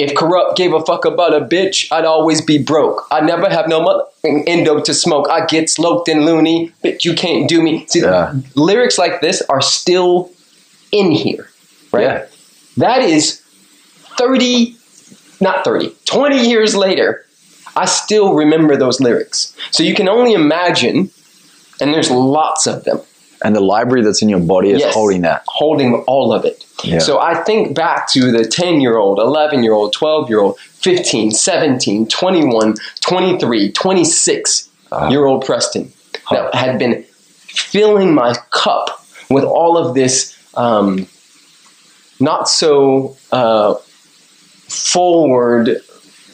if 0.00 0.14
corrupt 0.14 0.56
gave 0.56 0.72
a 0.72 0.80
fuck 0.84 1.04
about 1.04 1.34
a 1.34 1.40
bitch, 1.40 1.86
I'd 1.92 2.04
always 2.04 2.40
be 2.40 2.58
broke. 2.58 3.06
I'd 3.10 3.24
never 3.26 3.48
have 3.48 3.68
no 3.68 3.80
mother 3.82 4.04
endo 4.24 4.80
to 4.80 4.94
smoke. 4.94 5.28
I 5.30 5.46
get 5.46 5.68
sloped 5.70 6.08
and 6.08 6.24
loony, 6.24 6.72
bitch. 6.84 7.04
You 7.04 7.14
can't 7.14 7.48
do 7.48 7.62
me. 7.62 7.84
See, 7.88 8.00
Yeah. 8.00 8.32
lyrics 8.54 8.98
like 8.98 9.20
this 9.20 9.42
are 9.48 9.60
still 9.60 10.30
in 10.92 11.10
here, 11.12 11.48
right? 11.92 12.02
Yeah. 12.04 12.24
That 12.78 13.02
is 13.02 13.40
30, 14.18 14.76
not 15.40 15.64
30, 15.64 15.94
20 16.06 16.48
years 16.48 16.74
later. 16.74 17.24
I 17.76 17.84
still 17.84 18.34
remember 18.34 18.76
those 18.76 19.00
lyrics. 19.00 19.54
So 19.70 19.82
you 19.82 19.94
can 19.94 20.08
only 20.08 20.32
imagine, 20.32 21.10
and 21.80 21.94
there's 21.94 22.10
lots 22.10 22.66
of 22.66 22.84
them 22.84 23.00
and 23.44 23.54
the 23.56 23.60
library 23.60 24.02
that's 24.02 24.22
in 24.22 24.28
your 24.28 24.40
body 24.40 24.70
is 24.70 24.80
Yes. 24.80 24.94
holding 24.94 25.22
that. 25.22 25.42
holding 25.46 25.94
all 26.06 26.32
of 26.32 26.44
it. 26.44 26.64
Yeah. 26.84 26.98
So 26.98 27.18
I 27.20 27.34
think 27.44 27.74
back 27.74 28.10
to 28.12 28.30
the 28.32 28.44
10 28.44 28.80
year 28.80 28.96
old, 28.98 29.18
11 29.18 29.62
year 29.62 29.72
old, 29.72 29.92
12 29.92 30.28
year 30.28 30.40
old, 30.40 30.58
15, 30.58 31.30
17, 31.30 32.06
21, 32.06 32.74
23, 33.00 33.72
26 33.72 34.68
year 35.10 35.24
old 35.26 35.44
Preston 35.44 35.92
that 36.30 36.54
had 36.54 36.78
been 36.78 37.04
filling 37.48 38.14
my 38.14 38.34
cup 38.50 39.04
with 39.28 39.44
all 39.44 39.76
of 39.78 39.94
this 39.94 40.36
um, 40.54 41.06
not 42.18 42.48
so 42.48 43.16
uh, 43.32 43.74
forward 44.68 45.80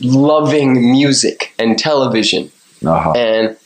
loving 0.01 0.91
music 0.91 1.55
and 1.59 1.79
television. 1.79 2.51
Uh-huh. 2.85 3.13
And 3.13 3.57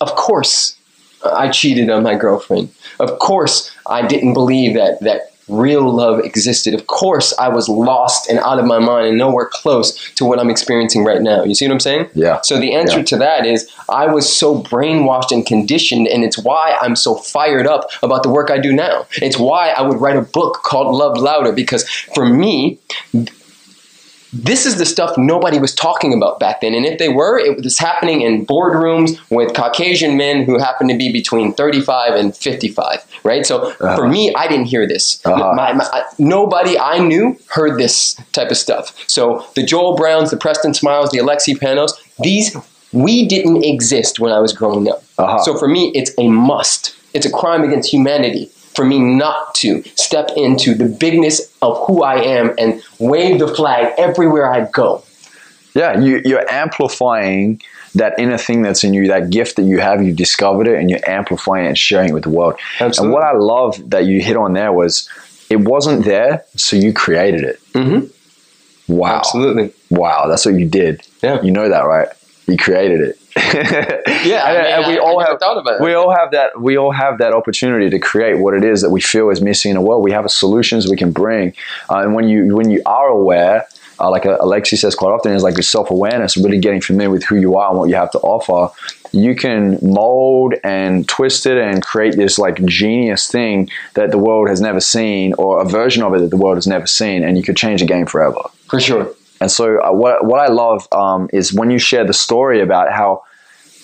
of 0.00 0.14
course, 0.16 0.76
I 1.24 1.48
cheated 1.50 1.90
on 1.90 2.02
my 2.02 2.14
girlfriend. 2.14 2.70
Of 3.00 3.18
course, 3.18 3.70
I 3.86 4.06
didn't 4.06 4.34
believe 4.34 4.74
that 4.74 5.00
that 5.00 5.30
real 5.46 5.90
love 5.94 6.20
existed. 6.20 6.72
Of 6.72 6.86
course, 6.86 7.34
I 7.38 7.48
was 7.50 7.68
lost 7.68 8.30
and 8.30 8.38
out 8.38 8.58
of 8.58 8.64
my 8.64 8.78
mind 8.78 9.08
and 9.08 9.18
nowhere 9.18 9.46
close 9.52 10.10
to 10.14 10.24
what 10.24 10.38
I'm 10.38 10.48
experiencing 10.48 11.04
right 11.04 11.20
now. 11.20 11.44
You 11.44 11.54
see 11.54 11.66
what 11.66 11.74
I'm 11.74 11.80
saying? 11.80 12.08
Yeah. 12.14 12.40
So 12.42 12.58
the 12.58 12.72
answer 12.74 12.98
Yeah. 13.00 13.04
to 13.04 13.16
that 13.18 13.44
is 13.44 13.70
I 13.90 14.06
was 14.06 14.26
so 14.34 14.62
brainwashed 14.62 15.32
and 15.32 15.44
conditioned, 15.44 16.08
and 16.08 16.24
it's 16.24 16.38
why 16.38 16.78
I'm 16.80 16.96
so 16.96 17.14
fired 17.14 17.66
up 17.66 17.90
about 18.02 18.22
the 18.22 18.30
work 18.30 18.50
I 18.50 18.56
do 18.58 18.72
now. 18.72 19.06
It's 19.20 19.38
why 19.38 19.68
I 19.70 19.82
would 19.82 20.00
write 20.00 20.16
a 20.16 20.22
book 20.22 20.62
called 20.62 20.94
Love 20.94 21.18
Louder 21.18 21.52
because 21.52 21.86
for 22.14 22.24
me, 22.24 22.78
this 24.34 24.66
is 24.66 24.78
the 24.78 24.86
stuff 24.86 25.16
nobody 25.16 25.58
was 25.60 25.72
talking 25.72 26.12
about 26.12 26.40
back 26.40 26.60
then. 26.60 26.74
And 26.74 26.84
if 26.84 26.98
they 26.98 27.08
were, 27.08 27.38
it 27.38 27.62
was 27.62 27.78
happening 27.78 28.22
in 28.22 28.44
boardrooms 28.44 29.18
with 29.30 29.54
Caucasian 29.54 30.16
men 30.16 30.44
who 30.44 30.58
happened 30.58 30.90
to 30.90 30.96
be 30.96 31.12
between 31.12 31.52
35 31.52 32.14
and 32.14 32.36
55, 32.36 33.06
right? 33.22 33.46
So 33.46 33.70
for 33.72 34.08
me, 34.08 34.34
I 34.34 34.48
didn't 34.48 34.66
hear 34.66 34.88
this. 34.88 35.24
Uh-huh. 35.24 35.52
My, 35.54 35.72
my, 35.72 36.04
nobody 36.18 36.76
I 36.78 36.98
knew 36.98 37.38
heard 37.48 37.78
this 37.78 38.14
type 38.32 38.50
of 38.50 38.56
stuff. 38.56 38.92
So 39.08 39.46
the 39.54 39.62
Joel 39.62 39.96
Browns, 39.96 40.30
the 40.30 40.36
Preston 40.36 40.74
Smiles, 40.74 41.10
the 41.10 41.18
Alexi 41.18 41.54
Panos, 41.54 41.92
these, 42.18 42.56
we 42.92 43.26
didn't 43.26 43.64
exist 43.64 44.18
when 44.18 44.32
I 44.32 44.40
was 44.40 44.52
growing 44.52 44.90
up. 44.90 45.04
Uh-huh. 45.16 45.38
So 45.44 45.56
for 45.56 45.68
me, 45.68 45.92
it's 45.94 46.12
a 46.18 46.28
must. 46.28 46.96
It's 47.14 47.24
a 47.24 47.30
crime 47.30 47.62
against 47.62 47.92
humanity 47.92 48.50
for 48.74 48.84
me 48.84 48.98
not 48.98 49.54
to 49.56 49.82
step 49.96 50.30
into 50.36 50.74
the 50.74 50.86
bigness 50.86 51.52
of 51.62 51.86
who 51.86 52.02
I 52.02 52.16
am 52.16 52.54
and 52.58 52.82
wave 52.98 53.38
the 53.38 53.48
flag 53.48 53.94
everywhere 53.98 54.52
I 54.52 54.66
go. 54.70 55.04
Yeah, 55.74 55.98
you, 55.98 56.22
you're 56.24 56.48
amplifying 56.50 57.60
that 57.96 58.18
inner 58.18 58.38
thing 58.38 58.62
that's 58.62 58.84
in 58.84 58.94
you, 58.94 59.08
that 59.08 59.30
gift 59.30 59.56
that 59.56 59.64
you 59.64 59.80
have. 59.80 60.02
You've 60.02 60.16
discovered 60.16 60.68
it, 60.68 60.78
and 60.78 60.88
you're 60.90 61.08
amplifying 61.08 61.64
it 61.66 61.68
and 61.68 61.78
sharing 61.78 62.10
it 62.10 62.12
with 62.12 62.24
the 62.24 62.30
world. 62.30 62.58
Absolutely. 62.80 63.06
And 63.06 63.12
what 63.12 63.24
I 63.24 63.36
love 63.36 63.90
that 63.90 64.04
you 64.04 64.20
hit 64.20 64.36
on 64.36 64.52
there 64.52 64.72
was, 64.72 65.08
it 65.50 65.56
wasn't 65.56 66.04
there, 66.04 66.44
so 66.56 66.76
you 66.76 66.92
created 66.92 67.44
it. 67.44 67.60
Mm-hmm. 67.72 68.94
Wow, 68.94 69.16
Absolutely. 69.16 69.72
wow, 69.90 70.26
that's 70.28 70.44
what 70.44 70.54
you 70.54 70.68
did. 70.68 71.06
Yeah. 71.22 71.40
you 71.42 71.50
know 71.50 71.68
that, 71.68 71.86
right? 71.86 72.08
You 72.46 72.56
created 72.56 73.00
it. 73.00 73.18
Yeah, 73.36 74.42
I 74.44 74.52
mean, 74.52 74.64
and 74.72 74.86
we 74.86 74.94
I- 74.94 74.96
I 74.96 74.98
all 74.98 75.18
never 75.18 75.30
have 75.32 75.40
thought 75.40 75.58
about 75.58 75.74
it. 75.76 75.80
we 75.82 75.94
all 75.94 76.14
have 76.14 76.30
that 76.32 76.60
we 76.60 76.76
all 76.76 76.92
have 76.92 77.18
that 77.18 77.32
opportunity 77.32 77.90
to 77.90 77.98
create 77.98 78.38
what 78.38 78.54
it 78.54 78.64
is 78.64 78.80
that 78.82 78.90
we 78.90 79.00
feel 79.00 79.30
is 79.30 79.40
missing 79.40 79.70
in 79.70 79.76
the 79.76 79.80
world. 79.82 80.02
We 80.04 80.12
have 80.12 80.28
solutions 80.30 80.88
we 80.88 80.96
can 80.96 81.12
bring, 81.12 81.52
uh, 81.90 81.98
and 81.98 82.14
when 82.14 82.28
you 82.28 82.54
when 82.56 82.70
you 82.70 82.80
are 82.86 83.08
aware, 83.08 83.66
uh, 84.00 84.10
like 84.10 84.24
uh, 84.26 84.38
Alexi 84.38 84.76
says 84.78 84.94
quite 84.94 85.10
often, 85.10 85.32
is 85.32 85.42
like 85.42 85.56
your 85.56 85.62
self 85.62 85.90
awareness, 85.90 86.36
really 86.36 86.58
getting 86.58 86.80
familiar 86.80 87.10
with 87.10 87.24
who 87.24 87.36
you 87.36 87.56
are 87.56 87.70
and 87.70 87.78
what 87.78 87.88
you 87.88 87.96
have 87.96 88.10
to 88.12 88.18
offer. 88.20 88.72
You 89.12 89.36
can 89.36 89.78
mold 89.80 90.54
and 90.64 91.06
twist 91.08 91.46
it 91.46 91.56
and 91.56 91.80
create 91.82 92.16
this 92.16 92.36
like 92.38 92.64
genius 92.64 93.28
thing 93.28 93.68
that 93.94 94.10
the 94.10 94.18
world 94.18 94.48
has 94.48 94.60
never 94.60 94.80
seen, 94.80 95.34
or 95.38 95.60
a 95.60 95.64
version 95.64 96.02
of 96.02 96.14
it 96.14 96.20
that 96.20 96.30
the 96.30 96.36
world 96.36 96.56
has 96.56 96.66
never 96.66 96.86
seen, 96.86 97.22
and 97.24 97.36
you 97.36 97.42
could 97.44 97.56
change 97.56 97.80
the 97.80 97.86
game 97.86 98.06
forever. 98.06 98.40
For 98.68 98.80
sure. 98.80 99.08
And 99.44 99.50
so, 99.50 99.78
uh, 99.78 99.92
what 99.92 100.24
what 100.24 100.40
I 100.40 100.46
love 100.46 100.88
um, 100.90 101.28
is 101.30 101.52
when 101.52 101.70
you 101.70 101.78
share 101.78 102.02
the 102.02 102.14
story 102.14 102.62
about 102.62 102.90
how 102.90 103.24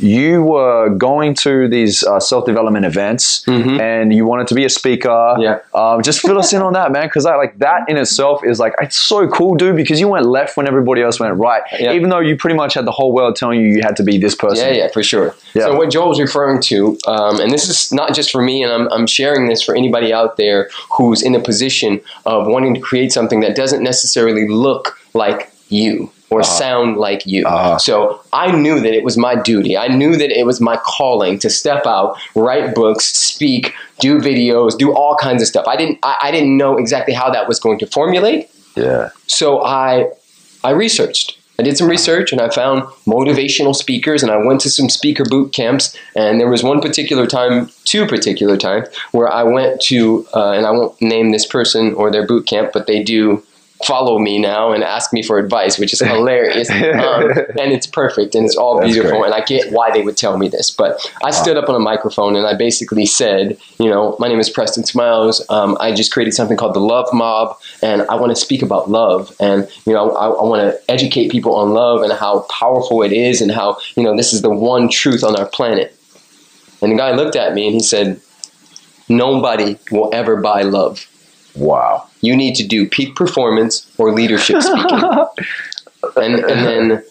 you 0.01 0.43
were 0.43 0.89
going 0.91 1.35
to 1.35 1.69
these 1.69 2.03
uh, 2.03 2.19
self 2.19 2.47
development 2.47 2.87
events 2.87 3.47
and 3.47 4.15
you 4.15 4.25
wanted 4.25 4.47
to 4.49 4.55
be 4.55 4.65
a 4.65 4.69
speaker. 4.69 5.09
Mm-hmm. 5.09 5.43
Yeah. 5.43 5.59
Um, 5.75 6.03
just 6.03 6.21
fill 6.21 6.39
us 6.39 6.53
in 6.53 6.63
on 6.63 6.73
that, 6.73 6.91
man, 6.93 7.07
because 7.07 7.27
I 7.27 7.37
like 7.37 7.59
that 7.59 7.89
in 7.89 7.97
itself 7.97 8.43
is 8.45 8.59
like 8.59 8.73
it's 8.81 8.97
so 8.97 9.29
cool, 9.29 9.55
dude. 9.57 9.77
Because 9.77 10.01
you 10.01 10.09
went 10.09 10.27
left 10.27 10.57
when 10.57 10.67
everybody 10.67 11.03
else 11.03 11.21
went 11.21 11.37
right, 11.37 11.63
Yeah. 11.79 11.93
even 11.93 12.11
though 12.11 12.21
you 12.21 12.37
pretty 12.37 12.57
much 12.57 12.75
had 12.75 12.87
the 12.87 12.93
whole 12.93 13.13
world 13.13 13.37
telling 13.37 13.61
you 13.61 13.67
you 13.67 13.83
had 13.83 13.97
to 13.97 14.03
be 14.03 14.19
this 14.19 14.35
person. 14.35 14.67
Yeah, 14.67 14.73
yeah, 14.73 14.89
for 14.89 15.03
sure. 15.03 15.35
Yeah. 15.55 15.65
So 15.65 15.77
what 15.77 15.91
Joel's 15.91 16.21
referring 16.21 16.61
to, 16.63 16.97
um, 17.07 17.41
and 17.41 17.51
this 17.51 17.69
is 17.69 17.93
not 17.93 18.15
just 18.15 18.31
for 18.31 18.43
me, 18.43 18.63
and 18.63 18.73
I'm, 18.73 18.89
I'm 18.93 19.07
sharing 19.07 19.49
this 19.49 19.63
for 19.63 19.77
anybody 19.77 20.13
out 20.13 20.37
there 20.37 20.71
who's 20.97 21.23
in 21.23 21.35
a 21.35 21.41
position 21.41 22.01
of 22.25 22.47
wanting 22.47 22.75
to 22.75 22.81
create 22.81 23.13
something 23.13 23.41
that 23.41 23.55
doesn't 23.55 23.83
necessarily 23.83 24.49
look 24.49 24.99
like 25.15 25.50
you. 25.71 26.11
or 26.31 26.45
sound 26.45 26.97
like 26.97 27.27
you. 27.27 27.45
Uh-huh. 27.45 27.77
So 27.79 28.21
I 28.33 28.53
knew 28.53 28.79
that 28.79 28.95
it 28.95 29.03
was 29.03 29.17
my 29.19 29.35
duty. 29.35 29.77
I 29.77 29.89
knew 29.89 30.17
that 30.17 30.31
it 30.31 30.47
was 30.47 30.61
my 30.61 30.77
calling 30.85 31.41
to 31.41 31.51
step 31.51 31.87
out, 31.87 32.17
write 32.37 32.73
books, 32.75 33.07
speak, 33.07 33.75
do 33.99 34.21
videos, 34.21 34.79
do 34.79 34.95
all 34.95 35.17
kinds 35.17 35.43
of 35.43 35.49
stuff. 35.49 35.67
I 35.67 35.77
didn't 35.77 35.99
I, 36.05 36.17
I 36.23 36.31
didn't 36.31 36.57
know 36.57 36.77
exactly 36.77 37.15
how 37.15 37.31
that 37.31 37.49
was 37.49 37.59
going 37.59 37.81
to 37.81 37.87
formulate. 37.87 38.49
Yeah. 38.77 39.11
So 39.27 39.63
I 39.65 40.11
I 40.63 40.71
researched. 40.71 41.37
I 41.59 41.63
did 41.63 41.77
some 41.77 41.91
research 41.91 42.33
and 42.33 42.41
I 42.41 42.49
found 42.49 42.85
motivational 43.07 43.77
speakers 43.77 44.23
and 44.23 44.33
I 44.33 44.39
went 44.39 44.63
to 44.63 44.71
some 44.71 44.89
speaker 44.89 45.25
boot 45.25 45.53
camps 45.53 45.95
and 46.17 46.41
there 46.41 46.49
was 46.49 46.63
one 46.63 46.81
particular 46.81 47.27
time, 47.27 47.69
two 47.85 48.07
particular 48.07 48.57
times 48.57 48.89
where 49.13 49.31
I 49.31 49.43
went 49.43 49.83
to 49.83 50.27
uh, 50.33 50.53
and 50.53 50.65
I 50.65 50.71
won't 50.71 50.99
name 51.03 51.33
this 51.33 51.45
person 51.45 51.93
or 51.93 52.11
their 52.11 52.27
boot 52.27 52.47
camp, 52.47 52.71
but 52.73 52.87
they 52.87 53.03
do 53.03 53.43
follow 53.85 54.19
me 54.19 54.39
now 54.39 54.73
and 54.73 54.85
ask 54.85 55.13
me 55.13 55.23
for 55.23 55.39
advice, 55.39 55.79
which 55.79 55.93
is 55.93 56.01
hilarious. 56.01 56.71
um, 56.71 57.31
and 57.59 57.73
it's 57.73 57.87
perfect 57.87 58.35
and 58.35 58.45
it's 58.45 58.57
all 58.57 58.81
That's 58.81 58.93
beautiful. 58.93 59.21
great. 59.21 59.33
And 59.33 59.35
I 59.35 59.45
get 59.45 59.73
why 59.73 59.91
they 59.91 60.03
would 60.03 60.17
tell 60.17 60.37
me 60.37 60.49
this. 60.49 60.71
But 60.71 61.01
I 61.25 61.31
stood 61.31 61.57
up 61.57 61.69
on 61.69 61.75
a 61.75 61.79
microphone 61.81 62.37
and 62.37 62.47
I 62.47 62.55
basically 62.55 63.07
said, 63.07 63.59
you 63.79 63.89
know, 63.89 64.17
my 64.19 64.29
name 64.29 64.39
is 64.39 64.51
Preston 64.51 64.85
Smiles. 64.85 65.45
Um, 65.49 65.77
I 65.81 65.95
just 65.95 66.13
created 66.13 66.33
something 66.33 66.57
called 66.57 66.75
the 66.75 66.81
Love 66.81 67.09
Mob 67.13 67.57
and 67.83 68.03
I 68.03 68.17
want 68.17 68.31
to 68.31 68.37
speak 68.37 68.63
about 68.63 68.91
love. 68.91 69.35
And, 69.41 69.69
you 69.87 69.93
know, 69.93 70.11
I, 70.13 70.29
I 70.29 70.45
want 70.45 70.61
to 70.61 70.91
educate 70.91 71.31
people 71.31 71.55
on 71.55 71.71
love 71.71 72.03
and 72.03 72.13
how 72.13 72.41
powerful 72.51 73.03
it 73.03 73.13
is 73.13 73.41
and 73.41 73.51
how, 73.51 73.79
you 73.97 74.03
know, 74.03 74.17
this 74.17 74.33
is 74.33 74.43
the 74.43 74.51
one 74.51 74.89
truth 74.91 75.25
on 75.25 75.37
our 75.37 75.47
planet. 75.47 75.97
And 76.83 76.93
the 76.93 76.97
guy 76.97 77.13
looked 77.13 77.37
at 77.37 77.55
me 77.55 77.67
and 77.67 77.75
he 77.75 77.81
said, 77.81 78.21
nobody 79.09 79.79
will 79.91 80.11
ever 80.15 80.37
buy 80.37 80.63
love 80.63 81.07
Wow. 81.55 82.07
you 82.21 82.37
need 82.37 82.55
to 82.57 82.67
do 82.67 82.89
peak 82.89 83.15
performance 83.17 83.91
or 83.99 84.13
leadership 84.13 84.63
speaking. 84.63 85.01
and 86.17 86.35
and 86.35 86.67
then 86.67 87.05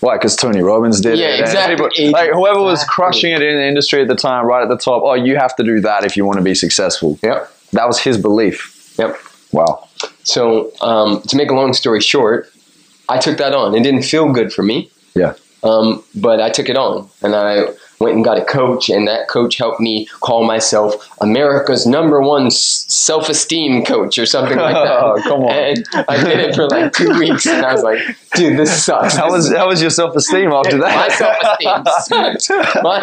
Why? 0.00 0.16
Because 0.16 0.34
Tony 0.36 0.62
Robbins 0.62 1.00
did 1.00 1.18
Yeah, 1.18 1.26
it. 1.26 1.32
and 1.34 1.40
exactly. 1.42 1.76
people- 1.76 2.12
like 2.12 2.30
whoever 2.30 2.60
was 2.62 2.82
crushing 2.84 3.32
it 3.32 3.42
in 3.42 3.56
the 3.56 3.64
industry 3.66 4.00
at 4.02 4.08
the 4.08 4.14
time, 4.16 4.46
right 4.46 4.62
at 4.62 4.68
the 4.68 4.76
top. 4.78 5.02
Oh, 5.04 5.14
you 5.14 5.36
have 5.36 5.54
to 5.56 5.62
do 5.62 5.80
that 5.80 6.04
if 6.04 6.16
you 6.16 6.24
want 6.24 6.38
to 6.38 6.44
be 6.44 6.54
successful. 6.54 7.18
yep, 7.22 7.50
That 7.72 7.86
was 7.86 7.98
his 7.98 8.16
belief. 8.18 8.94
yep. 8.98 9.16
Wow. 9.52 9.86
So 10.24 10.70
um, 10.80 11.20
to 11.22 11.36
make 11.36 11.50
a 11.50 11.54
long 11.54 11.74
story 11.74 12.00
short, 12.00 12.50
I 13.08 13.18
took 13.18 13.36
that 13.38 13.52
on. 13.54 13.74
It 13.74 13.82
didn't 13.82 14.02
feel 14.04 14.32
good 14.32 14.52
for 14.52 14.62
me. 14.62 14.90
Yeah. 15.14 15.34
Um, 15.62 16.02
but 16.14 16.40
I 16.40 16.48
took 16.50 16.68
it 16.68 16.76
on 16.76 17.08
and 17.22 17.34
I 17.34 17.66
went 18.00 18.16
and 18.16 18.24
got 18.24 18.38
a 18.38 18.44
coach, 18.44 18.88
and 18.88 19.06
that 19.06 19.28
coach 19.28 19.56
helped 19.58 19.78
me 19.80 20.06
call 20.20 20.44
myself 20.44 21.08
America's 21.20 21.86
number 21.86 22.20
one 22.20 22.50
self 22.50 23.28
esteem 23.28 23.84
coach 23.84 24.18
or 24.18 24.26
something 24.26 24.56
like 24.58 24.74
that. 24.74 25.00
Oh, 25.02 25.20
come 25.22 25.42
on. 25.44 25.52
And 25.52 25.84
I 26.08 26.22
did 26.24 26.40
it 26.40 26.54
for 26.54 26.66
like 26.68 26.92
two 26.92 27.16
weeks, 27.18 27.46
and 27.46 27.64
I 27.64 27.72
was 27.72 27.82
like, 27.82 27.98
dude, 28.34 28.58
this 28.58 28.84
sucks. 28.84 29.14
How 29.14 29.30
was 29.30 29.52
how 29.52 29.68
was 29.68 29.80
your 29.80 29.90
self 30.00 30.16
esteem 30.16 30.50
after 30.52 30.78
that? 30.78 30.96
my 30.96 31.08
self 31.08 32.36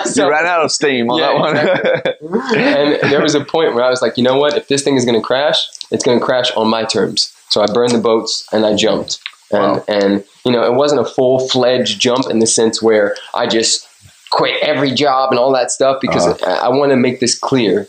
esteem? 0.04 0.24
You 0.26 0.30
ran 0.32 0.46
out 0.46 0.64
of 0.66 0.72
steam 0.72 1.10
on 1.10 1.20
Yeah, 1.20 1.34
that 1.64 2.22
one. 2.22 2.58
and 2.58 3.12
there 3.12 3.22
was 3.22 3.36
a 3.36 3.44
point 3.46 3.74
where 3.76 3.84
I 3.84 3.90
was 3.90 4.02
like, 4.02 4.18
you 4.18 4.24
know 4.24 4.38
what? 4.38 4.56
If 4.58 4.68
this 4.68 4.84
thing 4.84 4.96
is 4.96 5.06
going 5.06 5.20
to 5.20 5.26
crash, 5.26 5.58
it's 5.92 6.04
going 6.04 6.20
to 6.20 6.26
crash 6.26 6.52
on 6.56 6.68
my 6.68 6.84
terms. 6.84 7.34
So 7.50 7.62
I 7.62 7.68
burned 7.72 7.92
the 7.94 8.00
boats 8.00 8.46
and 8.52 8.66
I 8.66 8.76
jumped. 8.76 9.20
And, 9.52 9.62
Wow. 9.78 9.84
and 9.88 10.26
you 10.46 10.52
know, 10.52 10.64
it 10.64 10.74
wasn't 10.76 11.00
a 11.02 11.06
full 11.06 11.48
fledged 11.48 12.02
jump 12.02 12.30
in 12.30 12.40
the 12.40 12.48
sense 12.48 12.82
where 12.82 13.16
I 13.34 13.48
just 13.48 13.88
quit 14.32 14.62
every 14.62 14.92
job 14.92 15.32
and 15.32 15.40
all 15.40 15.52
that 15.54 15.72
stuff 15.72 16.00
because 16.02 16.28
Uh-huh. 16.28 16.52
I, 16.52 16.68
I 16.68 16.70
want 16.70 16.92
to 16.92 16.98
make 16.98 17.20
this 17.20 17.38
clear. 17.38 17.88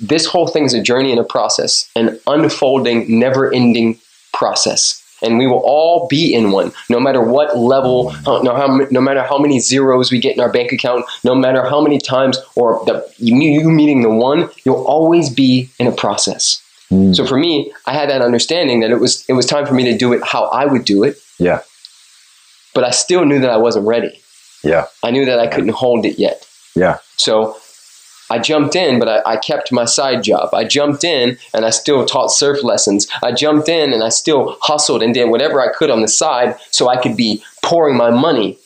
This 0.00 0.26
whole 0.26 0.48
thing 0.48 0.64
is 0.64 0.74
a 0.74 0.82
journey 0.82 1.10
and 1.12 1.20
a 1.20 1.24
process, 1.24 1.88
an 1.94 2.18
unfolding, 2.26 3.18
never 3.20 3.52
ending 3.52 3.98
process. 4.32 5.02
And 5.22 5.38
we 5.38 5.46
will 5.46 5.62
all 5.64 6.06
be 6.08 6.34
in 6.34 6.50
one, 6.50 6.72
no 6.90 7.00
matter 7.00 7.22
what 7.22 7.56
level, 7.56 8.12
uh, 8.26 8.42
no, 8.42 8.54
how, 8.54 8.66
no 8.90 9.00
matter 9.00 9.22
how 9.22 9.38
many 9.38 9.60
zeros 9.60 10.12
we 10.12 10.18
get 10.20 10.34
in 10.34 10.40
our 10.40 10.52
bank 10.52 10.72
account, 10.72 11.06
no 11.24 11.34
matter 11.34 11.62
how 11.66 11.80
many 11.80 11.98
times, 11.98 12.38
or 12.54 12.82
the, 12.84 13.02
you, 13.16 13.34
you 13.34 13.70
meeting 13.70 14.02
the 14.02 14.10
one, 14.10 14.50
you'll 14.64 14.84
always 14.84 15.30
be 15.30 15.70
in 15.78 15.86
a 15.86 15.92
process. 15.92 16.62
Mm. 16.90 17.16
So 17.16 17.24
for 17.26 17.38
me, 17.38 17.72
I 17.86 17.94
had 17.94 18.10
that 18.10 18.20
understanding 18.20 18.80
that 18.80 18.90
it 18.90 19.00
was 19.00 19.24
it 19.26 19.32
was 19.32 19.46
time 19.46 19.66
for 19.66 19.72
me 19.74 19.84
to 19.84 19.96
do 19.96 20.12
it 20.12 20.22
how 20.22 20.44
I 20.46 20.66
would 20.66 20.84
do 20.84 21.02
it, 21.02 21.16
yeah. 21.38 21.62
but 22.74 22.84
I 22.84 22.90
still 22.90 23.24
knew 23.24 23.40
that 23.40 23.50
I 23.50 23.56
wasn't 23.56 23.86
ready. 23.86 24.20
Yeah. 24.62 24.86
I 25.02 25.10
knew 25.10 25.24
that 25.24 25.38
I 25.38 25.46
couldn't 25.46 25.74
hold 25.74 26.04
it 26.04 26.18
yet. 26.18 26.46
Yeah. 26.74 26.98
So 27.16 27.56
I 28.30 28.38
jumped 28.38 28.74
in, 28.74 28.98
but 28.98 29.08
I, 29.08 29.34
I 29.34 29.36
kept 29.36 29.72
my 29.72 29.84
side 29.84 30.22
job. 30.22 30.52
I 30.52 30.64
jumped 30.64 31.04
in 31.04 31.38
and 31.54 31.64
I 31.64 31.70
still 31.70 32.04
taught 32.04 32.28
surf 32.28 32.64
lessons. 32.64 33.06
I 33.22 33.32
jumped 33.32 33.68
in 33.68 33.92
and 33.92 34.02
I 34.02 34.08
still 34.08 34.56
hustled 34.60 35.02
and 35.02 35.14
did 35.14 35.30
whatever 35.30 35.60
I 35.60 35.72
could 35.72 35.90
on 35.90 36.02
the 36.02 36.08
side 36.08 36.56
so 36.70 36.88
I 36.88 37.00
could 37.00 37.16
be 37.16 37.42
pouring 37.62 37.96
my 37.96 38.10
money 38.10 38.58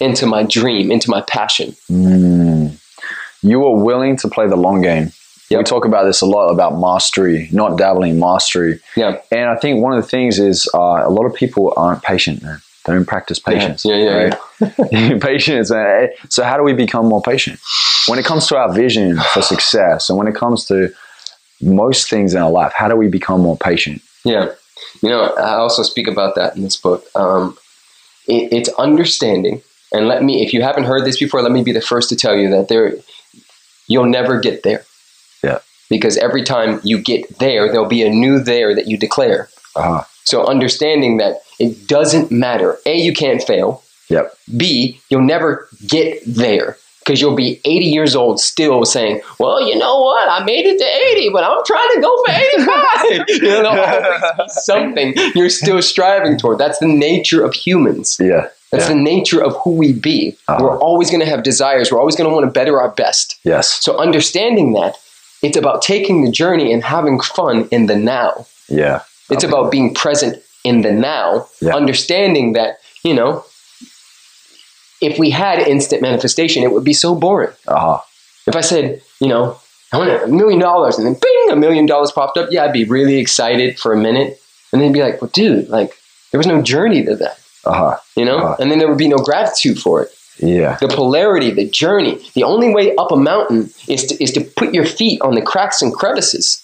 into 0.00 0.26
my 0.26 0.44
dream, 0.44 0.90
into 0.90 1.10
my 1.10 1.20
passion. 1.22 1.76
Mm. 1.90 2.78
You 3.42 3.60
were 3.60 3.82
willing 3.82 4.16
to 4.18 4.28
play 4.28 4.46
the 4.46 4.56
long 4.56 4.80
game. 4.80 5.12
We 5.50 5.62
talk 5.62 5.86
about 5.86 6.04
this 6.04 6.20
a 6.20 6.26
lot 6.26 6.48
about 6.48 6.78
mastery, 6.78 7.48
not 7.52 7.78
dabbling, 7.78 8.20
mastery. 8.20 8.80
Yeah. 8.96 9.20
And 9.32 9.48
I 9.48 9.56
think 9.56 9.82
one 9.82 9.96
of 9.96 10.02
the 10.02 10.08
things 10.08 10.38
is 10.38 10.68
uh, 10.74 10.78
a 10.78 11.08
lot 11.08 11.24
of 11.24 11.34
people 11.34 11.72
aren't 11.76 12.02
patient, 12.02 12.42
man. 12.42 12.60
Don't 12.88 13.06
practice 13.06 13.38
patience. 13.38 13.84
Yeah, 13.84 13.96
yeah, 13.96 14.36
right? 14.60 15.20
patience. 15.20 15.70
man. 15.70 16.08
So, 16.28 16.42
how 16.44 16.56
do 16.56 16.62
we 16.62 16.72
become 16.72 17.06
more 17.06 17.22
patient? 17.22 17.60
When 18.06 18.18
it 18.18 18.24
comes 18.24 18.46
to 18.48 18.56
our 18.56 18.72
vision 18.72 19.18
for 19.32 19.42
success 19.42 20.08
and 20.08 20.18
when 20.18 20.26
it 20.28 20.34
comes 20.34 20.64
to 20.66 20.92
most 21.60 22.08
things 22.08 22.34
in 22.34 22.40
our 22.40 22.50
life, 22.50 22.72
how 22.74 22.88
do 22.88 22.96
we 22.96 23.08
become 23.08 23.40
more 23.40 23.56
patient? 23.56 24.02
Yeah. 24.24 24.52
You 25.02 25.10
know, 25.10 25.34
I 25.34 25.56
also 25.56 25.82
speak 25.82 26.06
about 26.06 26.34
that 26.36 26.56
in 26.56 26.62
this 26.62 26.76
book. 26.76 27.04
Um, 27.14 27.56
it, 28.26 28.52
it's 28.52 28.68
understanding, 28.78 29.62
and 29.92 30.06
let 30.06 30.22
me, 30.22 30.44
if 30.44 30.52
you 30.52 30.62
haven't 30.62 30.84
heard 30.84 31.04
this 31.04 31.18
before, 31.18 31.42
let 31.42 31.52
me 31.52 31.62
be 31.62 31.72
the 31.72 31.80
first 31.80 32.08
to 32.10 32.16
tell 32.16 32.36
you 32.36 32.50
that 32.50 32.68
there, 32.68 32.94
you'll 33.86 34.06
never 34.06 34.40
get 34.40 34.62
there. 34.62 34.84
Yeah. 35.42 35.58
Because 35.90 36.16
every 36.18 36.42
time 36.42 36.80
you 36.82 37.00
get 37.00 37.38
there, 37.38 37.70
there'll 37.70 37.88
be 37.88 38.02
a 38.02 38.10
new 38.10 38.38
there 38.38 38.74
that 38.74 38.86
you 38.86 38.98
declare. 38.98 39.48
Uh-huh. 39.76 40.04
So 40.24 40.46
understanding 40.46 41.16
that 41.18 41.40
it 41.58 41.86
doesn't 41.88 42.30
matter. 42.30 42.78
A, 42.86 42.96
you 42.96 43.12
can't 43.12 43.42
fail. 43.42 43.82
Yep. 44.08 44.34
B, 44.56 45.00
you'll 45.10 45.22
never 45.22 45.68
get 45.86 46.22
there 46.26 46.78
because 47.08 47.20
you'll 47.20 47.34
be 47.34 47.60
80 47.64 47.86
years 47.86 48.14
old 48.14 48.38
still 48.38 48.84
saying, 48.84 49.22
well, 49.38 49.66
you 49.66 49.76
know 49.78 50.00
what? 50.00 50.28
I 50.28 50.44
made 50.44 50.66
it 50.66 50.78
to 50.78 51.20
80, 51.20 51.30
but 51.32 51.42
I'm 51.42 51.64
trying 51.64 51.88
to 51.94 52.00
go 52.00 52.24
for 52.24 52.32
85. 52.32 53.28
you 53.28 53.62
know, 53.62 53.74
there'll 53.74 54.04
always 54.04 54.36
be 54.36 54.48
something 54.48 55.14
you're 55.34 55.50
still 55.50 55.80
striving 55.82 56.38
toward. 56.38 56.58
That's 56.58 56.78
the 56.78 56.86
nature 56.86 57.44
of 57.44 57.54
humans. 57.54 58.18
Yeah. 58.20 58.48
That's 58.70 58.88
yeah. 58.88 58.94
the 58.94 59.00
nature 59.00 59.42
of 59.42 59.56
who 59.56 59.72
we 59.72 59.94
be. 59.94 60.36
Uh-huh. 60.48 60.58
We're 60.62 60.78
always 60.78 61.10
going 61.10 61.20
to 61.20 61.26
have 61.26 61.42
desires. 61.42 61.90
We're 61.90 61.98
always 61.98 62.16
going 62.16 62.28
to 62.28 62.34
want 62.34 62.44
to 62.44 62.52
better 62.52 62.78
our 62.80 62.90
best. 62.90 63.38
Yes. 63.42 63.82
So 63.82 63.96
understanding 63.96 64.74
that, 64.74 64.96
it's 65.42 65.56
about 65.56 65.82
taking 65.82 66.24
the 66.24 66.30
journey 66.30 66.72
and 66.72 66.84
having 66.84 67.20
fun 67.20 67.68
in 67.70 67.86
the 67.86 67.96
now. 67.96 68.46
Yeah. 68.68 69.02
It's 69.30 69.44
about 69.44 69.70
being 69.70 69.94
present 69.94 70.42
in 70.68 70.82
the 70.82 70.92
now, 70.92 71.48
Yeah. 71.60 71.74
understanding 71.80 72.46
that, 72.58 72.70
you 73.08 73.14
know, 73.18 73.30
if 75.00 75.18
we 75.18 75.30
had 75.30 75.58
instant 75.60 76.02
manifestation, 76.02 76.62
it 76.62 76.72
would 76.72 76.84
be 76.84 76.92
so 76.92 77.14
boring. 77.14 77.52
Uh-huh. 77.66 77.98
If 78.46 78.56
I 78.56 78.60
said, 78.62 79.00
you 79.20 79.28
know, 79.28 79.56
I 79.92 79.98
want 79.98 80.10
a 80.10 80.26
million 80.26 80.60
dollars 80.60 80.98
and 80.98 81.06
then 81.06 81.14
bing, 81.14 81.46
a 81.50 81.56
million 81.56 81.86
dollars 81.86 82.10
popped 82.12 82.36
up, 82.36 82.48
yeah, 82.50 82.64
I'd 82.64 82.72
be 82.72 82.84
really 82.84 83.18
excited 83.18 83.78
for 83.78 83.92
a 83.92 83.96
minute. 83.96 84.40
And 84.72 84.82
then 84.82 84.92
be 84.92 85.00
like, 85.02 85.22
well, 85.22 85.30
dude, 85.32 85.68
like, 85.70 85.92
there 86.30 86.38
was 86.38 86.46
no 86.46 86.60
journey 86.60 87.02
to 87.04 87.16
that, 87.16 87.38
Uh-huh. 87.64 87.96
you 88.16 88.24
know? 88.24 88.38
Uh-huh. 88.38 88.56
And 88.60 88.70
then 88.70 88.78
there 88.78 88.88
would 88.88 88.98
be 88.98 89.08
no 89.08 89.16
gratitude 89.16 89.78
for 89.78 90.02
it. 90.02 90.10
Yeah. 90.40 90.76
The 90.80 90.88
polarity, 90.88 91.50
the 91.50 91.68
journey. 91.68 92.20
The 92.34 92.44
only 92.44 92.68
way 92.72 92.94
up 92.96 93.10
a 93.10 93.16
mountain 93.16 93.70
is 93.88 94.04
to, 94.08 94.22
is 94.22 94.30
to 94.32 94.40
put 94.42 94.74
your 94.74 94.84
feet 94.84 95.20
on 95.22 95.34
the 95.34 95.42
cracks 95.42 95.80
and 95.82 95.92
crevices. 95.92 96.62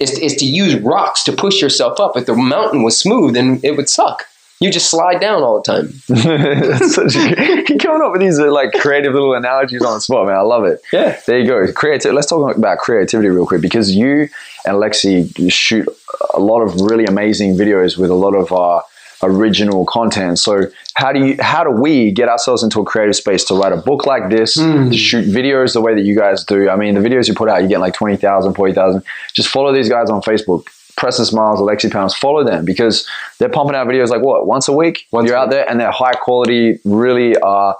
Is 0.00 0.12
to, 0.12 0.24
is 0.24 0.36
to 0.36 0.46
use 0.46 0.74
rocks 0.76 1.22
to 1.24 1.32
push 1.32 1.60
yourself 1.60 2.00
up. 2.00 2.16
If 2.16 2.26
the 2.26 2.34
mountain 2.34 2.82
was 2.82 2.98
smooth, 2.98 3.34
then 3.34 3.60
it 3.62 3.76
would 3.76 3.88
suck. 3.88 4.26
You 4.60 4.70
just 4.70 4.90
slide 4.90 5.20
down 5.20 5.42
all 5.42 5.60
the 5.60 5.64
time. 5.64 5.92
That's 6.08 6.94
such 6.94 7.16
a, 7.16 7.78
coming 7.80 8.00
up 8.00 8.12
with 8.12 8.20
these 8.20 8.38
uh, 8.38 8.52
like 8.52 8.72
creative 8.74 9.12
little 9.12 9.34
analogies 9.34 9.82
on 9.82 9.94
the 9.94 10.00
spot, 10.00 10.26
man. 10.26 10.36
I 10.36 10.42
love 10.42 10.64
it. 10.64 10.80
Yeah. 10.92 11.18
There 11.26 11.40
you 11.40 11.46
go. 11.48 11.72
Creative. 11.72 12.14
Let's 12.14 12.28
talk 12.28 12.56
about 12.56 12.78
creativity 12.78 13.28
real 13.28 13.44
quick 13.44 13.60
because 13.60 13.90
you 13.90 14.28
and 14.64 14.76
Lexi 14.76 15.52
shoot 15.52 15.88
a 16.32 16.38
lot 16.38 16.60
of 16.60 16.80
really 16.80 17.06
amazing 17.06 17.56
videos 17.56 17.98
with 17.98 18.10
a 18.10 18.14
lot 18.14 18.36
of 18.36 18.52
uh, 18.52 18.82
original 19.22 19.84
content. 19.86 20.38
So 20.38 20.66
how 20.94 21.12
do 21.12 21.24
you 21.24 21.36
how 21.40 21.64
do 21.64 21.70
we 21.70 22.10
get 22.10 22.28
ourselves 22.28 22.62
into 22.62 22.80
a 22.80 22.84
creative 22.84 23.16
space 23.16 23.44
to 23.46 23.54
write 23.54 23.72
a 23.72 23.76
book 23.76 24.04
like 24.06 24.30
this, 24.30 24.54
to 24.54 24.92
shoot 24.96 25.26
videos 25.26 25.72
the 25.74 25.80
way 25.80 25.94
that 25.94 26.02
you 26.02 26.16
guys 26.16 26.44
do? 26.44 26.68
I 26.68 26.76
mean, 26.76 26.94
the 26.94 27.00
videos 27.00 27.28
you 27.28 27.34
put 27.34 27.48
out, 27.48 27.62
you 27.62 27.68
get 27.68 27.80
like 27.80 27.94
20,000, 27.94 28.54
40,000. 28.54 29.02
Just 29.34 29.48
follow 29.48 29.72
these 29.72 29.88
guys 29.88 30.10
on 30.10 30.20
Facebook. 30.22 30.66
Preston 30.96 31.24
Smiles, 31.24 31.58
Alexi 31.58 31.88
Panos, 31.90 32.14
follow 32.14 32.44
them 32.44 32.64
because 32.66 33.08
they're 33.38 33.48
pumping 33.48 33.74
out 33.74 33.86
videos 33.86 34.08
like 34.08 34.22
what 34.22 34.46
once 34.46 34.68
a 34.68 34.72
week. 34.72 35.06
Once 35.10 35.26
You're 35.26 35.38
out 35.38 35.50
there 35.50 35.68
and 35.68 35.80
they're 35.80 35.90
high 35.90 36.12
quality, 36.12 36.78
really 36.84 37.34
uh, 37.42 37.72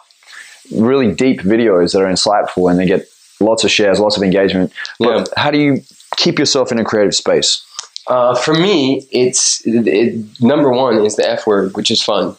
really 0.75 1.13
deep 1.13 1.41
videos 1.43 1.93
that 1.93 2.01
are 2.01 2.07
insightful 2.11 2.71
and 2.71 2.79
they 2.81 2.87
get 2.87 3.07
lots 3.41 3.65
of 3.65 3.71
shares, 3.71 4.01
lots 4.01 4.17
of 4.17 4.23
engagement. 4.23 4.73
But 4.99 5.19
Yeah. 5.19 5.25
how 5.37 5.51
do 5.51 5.59
you 5.59 5.83
keep 6.17 6.39
yourself 6.39 6.73
in 6.73 6.79
a 6.79 6.85
creative 6.85 7.15
space? 7.15 7.63
Uh, 8.09 8.35
for 8.35 8.55
me, 8.55 9.07
it's 9.11 9.63
it, 9.65 10.25
number 10.41 10.71
one 10.71 11.05
is 11.05 11.17
the 11.17 11.29
F 11.29 11.47
word, 11.47 11.75
which 11.77 11.91
is 11.91 12.03
fun. 12.03 12.37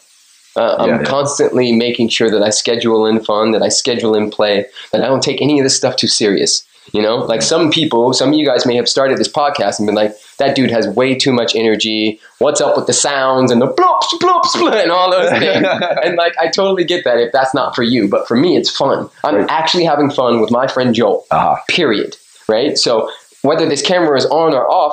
Uh, 0.56 0.76
I'm 0.78 0.88
Yeah, 0.88 0.98
yeah. 1.00 1.04
constantly 1.04 1.72
making 1.72 2.08
sure 2.10 2.30
that 2.30 2.42
I 2.42 2.50
schedule 2.50 3.06
in 3.06 3.24
fun, 3.24 3.52
that 3.52 3.62
I 3.62 3.68
schedule 3.70 4.14
in 4.14 4.30
play, 4.30 4.66
that 4.92 5.02
I 5.02 5.06
don't 5.06 5.22
take 5.22 5.40
any 5.42 5.58
of 5.58 5.64
this 5.64 5.76
stuff 5.76 5.96
too 5.96 6.06
serious. 6.06 6.64
You 6.92 7.00
know, 7.00 7.16
like 7.16 7.40
some 7.40 7.70
people, 7.72 8.12
some 8.12 8.28
of 8.28 8.34
you 8.34 8.44
guys 8.46 8.66
may 8.66 8.76
have 8.76 8.88
started 8.90 9.16
this 9.18 9.26
podcast 9.26 9.78
and 9.78 9.86
been 9.86 9.94
like, 9.96 10.14
that 10.38 10.54
dude 10.54 10.70
has 10.70 10.86
way 10.86 11.14
too 11.14 11.32
much 11.32 11.56
energy. 11.56 12.20
What's 12.40 12.60
up 12.60 12.76
with 12.76 12.86
the 12.86 12.92
sounds 12.92 13.50
and 13.50 13.60
the 13.60 13.66
bloops, 13.66 14.04
bloops, 14.20 14.52
bloops, 14.52 14.82
and 14.82 14.92
all 14.92 15.10
those 15.10 15.30
things? 15.38 15.66
and 16.04 16.16
like, 16.16 16.36
I 16.38 16.48
totally 16.48 16.84
get 16.84 17.04
that 17.04 17.18
if 17.18 17.32
that's 17.32 17.54
not 17.54 17.74
for 17.74 17.82
you, 17.82 18.06
but 18.06 18.28
for 18.28 18.36
me, 18.36 18.56
it's 18.58 18.68
fun. 18.70 19.08
I'm 19.24 19.34
Right. 19.36 19.46
actually 19.50 19.84
having 19.86 20.10
fun 20.10 20.42
with 20.42 20.50
my 20.50 20.66
friend 20.66 20.94
Joel 20.94 21.24
Uh-huh. 21.30 21.56
period. 21.68 22.16
Right? 22.48 22.76
So 22.76 23.10
whether 23.40 23.66
this 23.66 23.80
camera 23.80 24.18
is 24.18 24.26
on 24.26 24.52
or 24.52 24.70
off, 24.70 24.92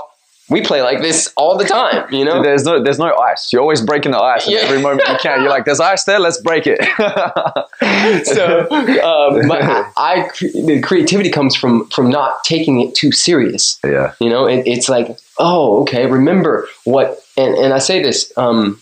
we 0.51 0.61
play 0.61 0.81
like 0.83 1.01
this 1.01 1.31
all 1.37 1.57
the 1.57 1.63
time, 1.65 2.13
you 2.13 2.23
know? 2.25 2.43
There's 2.43 2.63
no, 2.65 2.83
there's 2.83 2.99
no 2.99 3.15
ice. 3.17 3.51
You're 3.51 3.61
always 3.61 3.81
breaking 3.81 4.11
the 4.11 4.19
ice 4.21 4.47
Yeah. 4.47 4.59
every 4.59 4.81
moment 4.81 5.07
you 5.09 5.15
can. 5.17 5.41
You're 5.41 5.49
like, 5.49 5.65
there's 5.65 5.79
ice 5.79 6.03
there. 6.03 6.19
Let's 6.19 6.39
break 6.41 6.65
it. 6.67 6.79
so 8.25 8.67
um, 8.69 9.47
my, 9.47 9.59
I, 9.61 9.91
I 9.97 10.29
the 10.67 10.81
creativity 10.83 11.29
comes 11.29 11.55
from 11.55 11.87
from 11.89 12.09
not 12.09 12.43
taking 12.43 12.81
it 12.81 12.93
too 12.95 13.11
serious. 13.11 13.79
yeah, 13.83 14.13
You 14.19 14.29
know, 14.29 14.45
it, 14.47 14.67
it's 14.67 14.89
like, 14.89 15.07
oh, 15.39 15.81
okay, 15.81 16.05
remember 16.05 16.67
what, 16.83 17.23
and, 17.37 17.55
and 17.55 17.73
I 17.73 17.79
say 17.79 18.01
this, 18.03 18.31
um, 18.37 18.81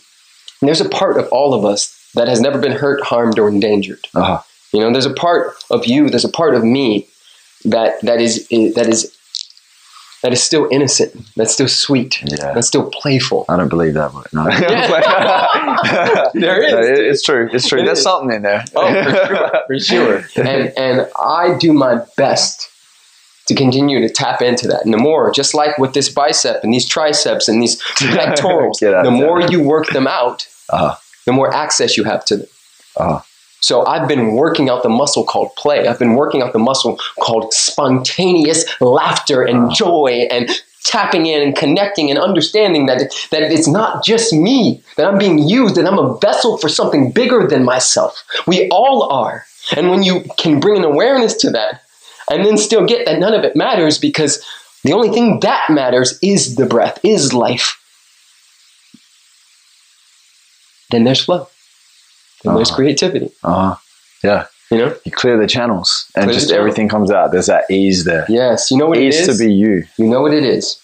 there's 0.60 0.80
a 0.80 0.88
part 0.88 1.18
of 1.18 1.28
all 1.28 1.54
of 1.54 1.64
us 1.64 1.96
that 2.14 2.28
has 2.28 2.40
never 2.40 2.58
been 2.58 2.72
hurt, 2.72 3.00
harmed, 3.02 3.38
or 3.38 3.48
endangered. 3.48 4.06
uh-huh. 4.14 4.42
You 4.72 4.80
know, 4.80 4.92
there's 4.92 5.06
a 5.06 5.14
part 5.14 5.54
of 5.70 5.86
you, 5.86 6.10
there's 6.10 6.24
a 6.24 6.28
part 6.28 6.54
of 6.54 6.62
me 6.64 7.08
that 7.64 8.00
that 8.02 8.20
is 8.20 8.46
that 8.48 8.86
is 8.88 9.16
that 10.22 10.32
is 10.32 10.42
still 10.42 10.68
innocent, 10.70 11.14
that's 11.36 11.52
still 11.52 11.68
sweet, 11.68 12.20
Yeah. 12.22 12.52
that's 12.52 12.66
still 12.68 12.90
playful. 12.90 13.44
I 13.48 13.56
don't 13.56 13.68
believe 13.70 13.94
that, 13.94 14.12
but 14.12 14.32
no. 14.32 14.44
There 16.34 16.62
is. 16.62 16.72
No, 16.72 16.80
it's 17.10 17.22
true. 17.22 17.48
It's 17.52 17.66
true. 17.68 17.80
It 17.80 17.86
There's 17.86 17.98
is. 17.98 18.04
something 18.04 18.32
in 18.36 18.42
there. 18.42 18.64
Oh, 18.74 18.86
for 19.66 19.78
sure, 19.78 20.22
for 20.26 20.34
sure. 20.34 20.44
And 20.46 20.72
and 20.76 21.08
I 21.18 21.56
do 21.58 21.72
my 21.72 22.04
best 22.16 22.68
to 23.46 23.54
continue 23.54 24.00
to 24.00 24.08
tap 24.12 24.42
into 24.42 24.68
that. 24.68 24.84
And 24.84 24.92
the 24.94 24.98
more, 24.98 25.32
just 25.32 25.54
like 25.54 25.76
with 25.78 25.92
this 25.94 26.08
bicep 26.08 26.62
and 26.62 26.72
these 26.72 26.86
triceps 26.86 27.48
and 27.48 27.60
these 27.62 27.76
pectorals, 27.98 28.78
the 28.78 29.10
more 29.10 29.40
there. 29.40 29.50
you 29.50 29.62
work 29.62 29.88
them 29.88 30.06
out, 30.06 30.46
Uh-huh. 30.68 30.94
the 31.26 31.32
more 31.32 31.52
access 31.52 31.96
you 31.96 32.04
have 32.04 32.24
to 32.26 32.36
them. 32.36 32.46
Uh-huh. 32.96 33.20
So 33.60 33.86
I've 33.86 34.08
been 34.08 34.34
working 34.34 34.70
out 34.70 34.82
the 34.82 34.88
muscle 34.88 35.24
called 35.24 35.54
play. 35.56 35.86
I've 35.86 35.98
been 35.98 36.14
working 36.14 36.42
out 36.42 36.52
the 36.52 36.58
muscle 36.58 36.98
called 37.20 37.52
spontaneous 37.52 38.64
laughter 38.80 39.42
and 39.42 39.72
joy 39.72 40.26
and 40.30 40.50
tapping 40.84 41.26
in 41.26 41.42
and 41.42 41.54
connecting 41.54 42.10
and 42.10 42.18
understanding 42.18 42.86
that 42.86 43.12
that 43.30 43.42
it's 43.42 43.68
not 43.68 44.02
just 44.02 44.32
me 44.32 44.82
that 44.96 45.06
I'm 45.06 45.18
being 45.18 45.38
used 45.38 45.74
that 45.74 45.86
I'm 45.86 45.98
a 45.98 46.18
vessel 46.18 46.56
for 46.56 46.68
something 46.68 47.12
bigger 47.12 47.46
than 47.46 47.64
myself. 47.64 48.24
We 48.46 48.68
all 48.70 49.12
are. 49.12 49.44
And 49.76 49.90
when 49.90 50.02
you 50.02 50.24
can 50.38 50.58
bring 50.58 50.78
an 50.78 50.84
awareness 50.84 51.34
to 51.38 51.50
that 51.50 51.82
and 52.30 52.44
then 52.44 52.56
still 52.56 52.86
get 52.86 53.04
that 53.06 53.18
none 53.18 53.34
of 53.34 53.44
it 53.44 53.56
matters 53.56 53.98
because 53.98 54.44
the 54.84 54.92
only 54.92 55.10
thing 55.10 55.40
that 55.40 55.68
matters 55.68 56.18
is 56.22 56.56
the 56.56 56.64
breath, 56.64 56.98
is 57.04 57.34
life. 57.34 57.76
Then 60.90 61.04
there's 61.04 61.22
flow. 61.22 61.48
Then 62.44 62.54
there's 62.54 62.68
Uh-huh. 62.70 62.76
creativity. 62.76 63.30
Uh-huh. 63.44 63.76
Yeah. 64.24 64.46
You 64.70 64.78
know? 64.78 64.96
You 65.04 65.12
clear 65.12 65.36
the 65.38 65.46
channels 65.46 66.06
and 66.14 66.24
Clear 66.26 66.34
just 66.34 66.52
everything 66.52 66.88
comes 66.88 67.10
out. 67.10 67.32
There's 67.32 67.46
that 67.46 67.64
ease 67.70 68.04
there. 68.04 68.24
Yes. 68.28 68.70
You 68.70 68.76
know 68.76 68.86
what 68.86 68.98
it 68.98 69.04
ease 69.04 69.28
is? 69.28 69.38
to 69.38 69.44
be 69.44 69.52
you. 69.52 69.84
You 69.98 70.06
know 70.06 70.20
what 70.22 70.32
it 70.32 70.44
is? 70.44 70.80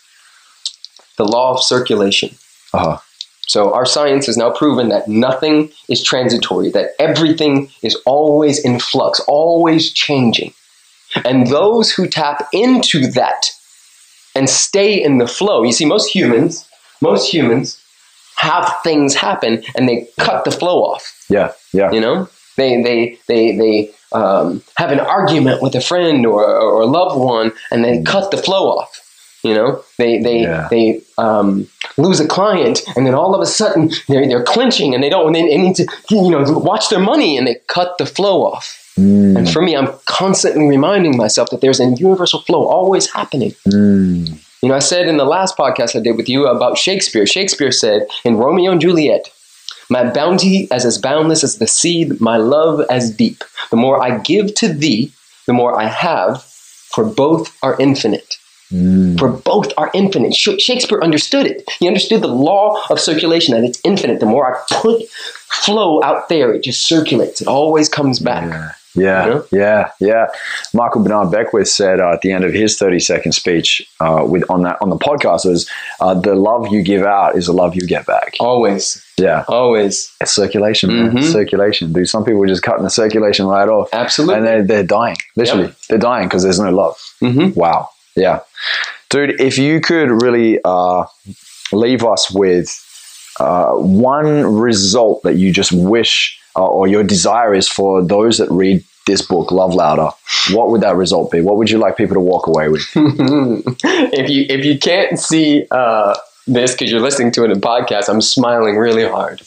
The 1.18 1.24
law 1.24 1.52
of 1.54 1.62
circulation. 1.62 2.30
Uh-huh. 2.74 2.98
So 3.46 3.72
our 3.72 3.86
science 3.86 4.26
has 4.26 4.36
now 4.36 4.50
proven 4.50 4.88
that 4.88 5.06
nothing 5.06 5.70
is 5.88 6.02
transitory, 6.02 6.68
that 6.70 6.90
everything 6.98 7.70
is 7.82 7.94
always 8.04 8.58
in 8.58 8.80
flux, 8.80 9.20
always 9.28 9.92
changing. 9.92 10.52
And 11.24 11.46
those 11.46 11.92
who 11.92 12.08
tap 12.08 12.48
into 12.52 13.06
that 13.12 13.50
and 14.34 14.50
stay 14.50 15.00
in 15.00 15.18
the 15.18 15.28
flow, 15.28 15.62
you 15.62 15.72
see, 15.72 15.84
most 15.86 16.08
humans, 16.12 16.68
most 17.00 17.32
humans 17.32 17.80
have 18.36 18.72
things 18.82 19.14
happen 19.14 19.62
and 19.74 19.88
they 19.88 20.08
cut 20.18 20.44
the 20.44 20.50
flow 20.50 20.82
off. 20.82 21.24
Yeah. 21.28 21.52
Yeah. 21.72 21.90
You 21.92 22.00
know, 22.00 22.28
they 22.56 22.82
they 22.82 23.18
they 23.28 23.56
they 23.56 23.90
um, 24.12 24.62
have 24.76 24.92
an 24.92 25.00
argument 25.00 25.60
with 25.62 25.74
a 25.74 25.80
friend 25.80 26.24
or, 26.26 26.44
or 26.44 26.80
a 26.82 26.86
loved 26.86 27.18
one, 27.18 27.52
and 27.70 27.84
they 27.84 28.02
cut 28.02 28.30
the 28.30 28.36
flow 28.38 28.68
off. 28.78 29.02
You 29.42 29.54
know, 29.54 29.82
they 29.98 30.18
they 30.18 30.40
Yeah. 30.42 30.68
they 30.70 31.02
um, 31.18 31.66
lose 31.98 32.20
a 32.20 32.26
client, 32.26 32.82
and 32.96 33.06
then 33.06 33.14
all 33.14 33.34
of 33.34 33.40
a 33.40 33.46
sudden 33.46 33.90
they're 34.08 34.26
they're 34.28 34.44
clinching, 34.44 34.94
and 34.94 35.02
they 35.02 35.10
don't. 35.10 35.26
And 35.26 35.34
they, 35.34 35.42
they 35.42 35.58
need 35.58 35.76
to 35.76 35.86
you 36.10 36.30
know 36.30 36.42
watch 36.58 36.88
their 36.88 37.00
money, 37.00 37.36
and 37.36 37.46
they 37.46 37.56
cut 37.66 37.98
the 37.98 38.06
flow 38.06 38.44
off. 38.44 38.82
Mm, 38.98 39.36
And 39.36 39.50
for 39.50 39.60
me, 39.60 39.76
I'm 39.76 39.88
constantly 40.06 40.66
reminding 40.66 41.16
myself 41.18 41.50
that 41.50 41.60
there's 41.60 41.80
a 41.80 41.84
universal 41.84 42.40
flow 42.40 42.64
always 42.66 43.10
happening. 43.12 43.52
mm. 43.68 44.40
You 44.62 44.70
know, 44.70 44.74
I 44.74 44.80
said 44.80 45.08
in 45.08 45.16
the 45.16 45.24
last 45.24 45.56
podcast 45.56 45.96
I 45.96 46.02
did 46.02 46.16
with 46.16 46.28
you 46.28 46.46
about 46.46 46.78
Shakespeare. 46.78 47.26
Shakespeare 47.26 47.72
said 47.72 48.06
in 48.24 48.36
Romeo 48.36 48.72
and 48.72 48.80
Juliet, 48.80 49.30
My 49.90 50.10
bounty 50.10 50.68
is 50.72 50.84
as 50.84 50.98
boundless 50.98 51.44
as 51.44 51.58
the 51.58 51.66
sea, 51.66 52.10
my 52.20 52.36
love 52.36 52.80
as 52.90 53.10
deep. 53.10 53.44
The 53.70 53.76
more 53.76 54.02
I 54.02 54.18
give 54.18 54.54
to 54.56 54.72
thee, 54.72 55.12
the 55.46 55.52
more 55.52 55.78
I 55.78 55.86
have, 55.86 56.42
for 56.42 57.04
both 57.04 57.56
are 57.62 57.76
infinite. 57.78 58.38
Mm. 58.72 59.18
For 59.18 59.28
both 59.28 59.72
are 59.76 59.90
infinite. 59.94 60.34
Sh- 60.34 60.58
Shakespeare 60.58 61.00
understood 61.00 61.46
it. 61.46 61.62
He 61.78 61.86
understood 61.86 62.22
the 62.22 62.28
law 62.28 62.82
of 62.90 62.98
circulation, 62.98 63.54
that 63.54 63.62
it's 63.62 63.80
infinite. 63.84 64.18
The 64.18 64.26
more 64.26 64.56
I 64.56 64.60
put 64.80 65.06
flow 65.08 66.02
out 66.02 66.28
there, 66.28 66.52
it 66.52 66.64
just 66.64 66.86
circulates. 66.86 67.40
It 67.40 67.46
always 67.46 67.88
comes 67.88 68.18
back. 68.18 68.50
Yeah. 68.50 68.72
Yeah, 68.96 69.26
You 69.26 69.46
yeah, 69.52 69.90
yeah. 70.00 70.26
Michael 70.74 71.02
Bernard 71.02 71.30
Beckwith 71.30 71.68
said 71.68 72.00
uh, 72.00 72.12
at 72.12 72.22
the 72.22 72.32
end 72.32 72.44
of 72.44 72.52
his 72.52 72.78
thirty-second 72.78 73.32
speech 73.32 73.86
uh, 74.00 74.24
with 74.28 74.44
on 74.50 74.62
that 74.62 74.78
on 74.80 74.90
the 74.90 74.96
podcast 74.96 75.44
was, 75.48 75.68
uh, 76.00 76.14
"The 76.14 76.34
love 76.34 76.68
you 76.72 76.82
give 76.82 77.02
out 77.04 77.36
is 77.36 77.46
the 77.46 77.52
love 77.52 77.74
you 77.74 77.86
get 77.86 78.06
back." 78.06 78.34
Always, 78.40 79.04
Yeah, 79.18 79.44
always. 79.48 80.10
it's 80.20 80.32
circulation, 80.32 80.90
man. 80.90 81.12
Mhm. 81.12 81.32
Circulation, 81.32 81.92
dude. 81.92 82.08
Some 82.08 82.24
people 82.24 82.42
are 82.42 82.46
just 82.46 82.62
cutting 82.62 82.84
the 82.84 82.90
circulation 82.90 83.46
right 83.46 83.68
off, 83.68 83.88
Absolutely. 83.92 84.36
and 84.36 84.46
they're 84.46 84.62
they're 84.62 84.82
dying. 84.82 85.16
Literally, 85.36 85.72
they're 85.88 85.98
dying 85.98 86.28
because 86.28 86.42
there's 86.42 86.60
no 86.60 86.70
love. 86.70 86.96
Mhm. 87.22 87.54
Wow. 87.56 87.90
Yeah, 88.16 88.40
dude. 89.10 89.40
If 89.40 89.58
you 89.58 89.80
could 89.80 90.10
really 90.22 90.58
uh, 90.64 91.04
leave 91.72 92.02
us 92.04 92.30
with 92.30 92.68
uh, 93.38 93.72
one 93.72 94.56
result 94.56 95.22
that 95.24 95.34
you 95.36 95.52
just 95.52 95.70
wish 95.72 96.38
uh, 96.56 96.64
or 96.66 96.86
your 96.88 97.04
desire 97.04 97.54
is 97.54 97.68
for 97.68 98.02
those 98.02 98.38
that 98.38 98.50
read 98.50 98.82
this 99.06 99.22
book, 99.22 99.52
Love 99.52 99.72
Louder, 99.74 100.08
what 100.50 100.70
would 100.70 100.80
that 100.80 100.96
result 100.96 101.30
be? 101.30 101.40
What 101.40 101.56
would 101.58 101.70
you 101.70 101.78
like 101.78 101.96
people 101.96 102.14
to 102.14 102.20
walk 102.20 102.46
away 102.48 102.68
with? 102.68 102.82
if 102.96 104.28
you 104.30 104.46
if 104.48 104.64
you 104.64 104.78
can't 104.78 105.18
see 105.18 105.66
uh, 105.70 106.16
this 106.46 106.72
because 106.72 106.90
you're 106.90 107.00
listening 107.00 107.30
to 107.32 107.44
it 107.44 107.50
in 107.52 107.60
podcast, 107.60 108.08
I'm 108.08 108.20
smiling 108.20 108.76
really 108.76 109.06
hard. 109.08 109.42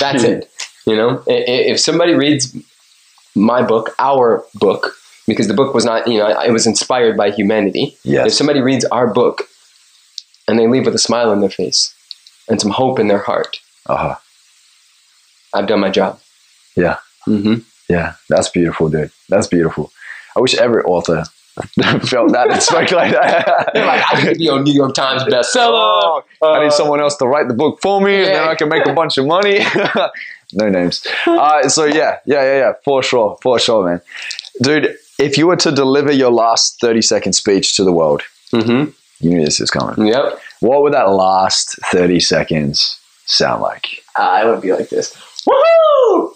That's 0.00 0.24
it. 0.24 0.50
You 0.88 0.94
know, 0.94 1.20
if 1.26 1.80
somebody 1.80 2.14
reads 2.14 2.56
my 3.34 3.60
book, 3.60 3.92
our 3.98 4.44
book, 4.54 4.94
because 5.26 5.48
the 5.48 5.54
book 5.54 5.74
was 5.74 5.84
not, 5.84 6.06
you 6.06 6.16
know, 6.16 6.28
it 6.40 6.52
was 6.52 6.64
inspired 6.64 7.16
by 7.16 7.32
humanity. 7.32 7.96
Yes. 8.04 8.28
If 8.28 8.34
somebody 8.34 8.60
reads 8.60 8.84
our 8.84 9.12
book 9.12 9.48
and 10.46 10.60
they 10.60 10.68
leave 10.68 10.84
with 10.86 10.94
a 10.94 11.00
smile 11.00 11.30
on 11.30 11.40
their 11.40 11.50
face 11.50 11.92
and 12.48 12.60
some 12.60 12.70
hope 12.70 13.00
in 13.00 13.08
their 13.08 13.18
heart, 13.18 13.58
Uh-huh. 13.86 14.14
I've 15.52 15.66
done 15.66 15.80
my 15.80 15.90
job. 15.90 16.20
Yeah. 16.76 16.98
hmm 17.24 17.56
Yeah, 17.88 18.14
that's 18.28 18.48
beautiful, 18.48 18.88
dude. 18.88 19.10
That's 19.28 19.46
beautiful. 19.46 19.90
I 20.36 20.40
wish 20.40 20.54
every 20.56 20.82
author 20.82 21.24
felt 22.02 22.32
that 22.32 22.48
and 22.50 22.62
spoke 22.62 22.90
like 22.92 23.12
that. 23.12 23.70
Like, 23.74 24.04
I 24.12 24.20
could 24.20 24.36
be 24.38 24.48
on 24.50 24.62
New 24.64 24.74
York 24.74 24.94
Times 24.94 25.22
bestseller. 25.24 25.72
Oh, 25.72 26.22
I 26.42 26.60
need 26.60 26.66
Uh, 26.66 26.70
someone 26.70 27.00
else 27.00 27.16
to 27.16 27.26
write 27.26 27.48
the 27.48 27.54
book 27.54 27.78
for 27.80 28.00
me, 28.02 28.16
and 28.16 28.26
then 28.34 28.46
I 28.48 28.54
can 28.54 28.68
make 28.68 28.84
a 28.86 28.92
bunch 28.92 29.16
of 29.16 29.26
money. 29.26 29.60
no 30.52 30.68
names. 30.68 31.06
Uh, 31.26 31.66
so 31.68 31.84
yeah, 31.86 32.18
yeah, 32.26 32.42
yeah, 32.42 32.58
yeah, 32.58 32.72
for 32.84 33.02
sure, 33.02 33.38
for 33.42 33.58
sure, 33.58 33.86
man. 33.86 34.00
Dude, 34.62 34.96
if 35.18 35.38
you 35.38 35.46
were 35.46 35.56
to 35.56 35.72
deliver 35.72 36.12
your 36.12 36.30
last 36.30 36.78
thirty-second 36.80 37.32
speech 37.32 37.74
to 37.76 37.84
the 37.84 37.92
world, 37.92 38.22
Mhm. 38.52 38.92
you 39.20 39.30
knew 39.30 39.42
this 39.44 39.58
is 39.60 39.70
coming. 39.70 40.06
Yep. 40.08 40.38
What 40.60 40.82
would 40.82 40.92
that 40.92 41.08
last 41.10 41.78
thirty 41.90 42.20
seconds 42.20 42.98
sound 43.24 43.62
like? 43.62 44.02
I 44.14 44.44
would 44.44 44.60
be 44.60 44.72
like 44.74 44.90
this. 44.90 45.14
Woohoo! 45.48 46.32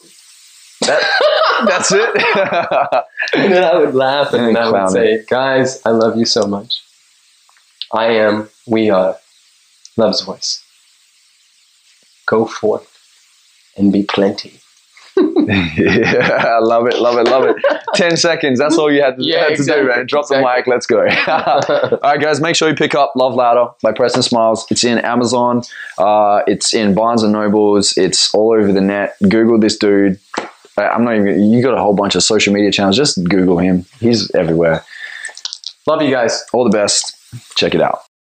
That, 0.91 1.65
that's 1.67 1.93
it. 1.93 3.05
And 3.33 3.53
then 3.53 3.63
I 3.63 3.79
would 3.79 3.95
laugh 3.95 4.33
and 4.33 4.49
And 4.49 4.59
I 4.59 4.71
would 4.71 4.91
say, 4.91 5.25
guys, 5.29 5.81
I 5.85 5.91
love 5.91 6.17
you 6.17 6.25
so 6.25 6.47
much. 6.47 6.83
I 7.93 8.07
am, 8.07 8.49
we 8.67 8.91
are 8.91 9.17
Love's 9.97 10.23
voice. 10.23 10.65
Go 12.27 12.47
forth 12.47 12.89
and 13.77 13.93
be 13.93 14.03
plenty. 14.03 14.61
yeah, 15.17 16.57
I 16.57 16.59
love 16.61 16.87
it, 16.87 16.99
love 16.99 17.19
it, 17.19 17.25
love 17.31 17.45
it. 17.45 17.57
10 17.95 18.17
seconds. 18.17 18.59
That's 18.59 18.79
all 18.79 18.91
you 18.91 19.03
had 19.03 19.17
to, 19.19 19.25
Yeah, 19.25 19.49
had 19.49 19.57
to 19.57 19.65
do, 19.65 19.85
man. 19.89 20.07
Drop 20.07 20.29
the 20.29 20.41
mic. 20.41 20.67
Let's 20.67 20.87
go. 20.87 21.01
all 21.27 21.99
right, 22.03 22.21
guys, 22.21 22.41
make 22.41 22.57
sure 22.57 22.69
you 22.69 22.75
pick 22.75 22.95
up 22.95 23.13
Love 23.17 23.35
Louder 23.35 23.73
by 23.83 23.93
Preston 23.93 24.23
Smiles. 24.23 24.67
It's 24.71 24.85
in 24.85 24.99
Amazon, 24.99 25.63
uh, 25.99 26.43
it's 26.47 26.73
in 26.73 26.95
Barnes 26.95 27.23
and 27.23 27.33
Nobles, 27.33 27.97
it's 27.97 28.33
all 28.35 28.53
over 28.53 28.73
the 28.73 28.81
net. 28.81 29.17
Google 29.29 29.59
this 29.59 29.77
dude. 29.77 30.19
I'm 30.77 31.05
not 31.05 31.17
even, 31.17 31.51
you 31.51 31.63
got 31.63 31.77
a 31.77 31.81
whole 31.81 31.95
bunch 31.95 32.15
of 32.15 32.23
social 32.23 32.53
media 32.53 32.71
channels. 32.71 32.97
Just 32.97 33.23
Google 33.25 33.59
him. 33.59 33.85
He's 33.99 34.31
everywhere. 34.35 34.85
Love 35.87 36.03
you 36.03 36.11
guys. 36.11 36.45
All 36.53 36.65
the 36.65 36.71
best. 36.71 37.17
Check 37.57 37.75
it 37.75 37.81
out. 37.81 38.03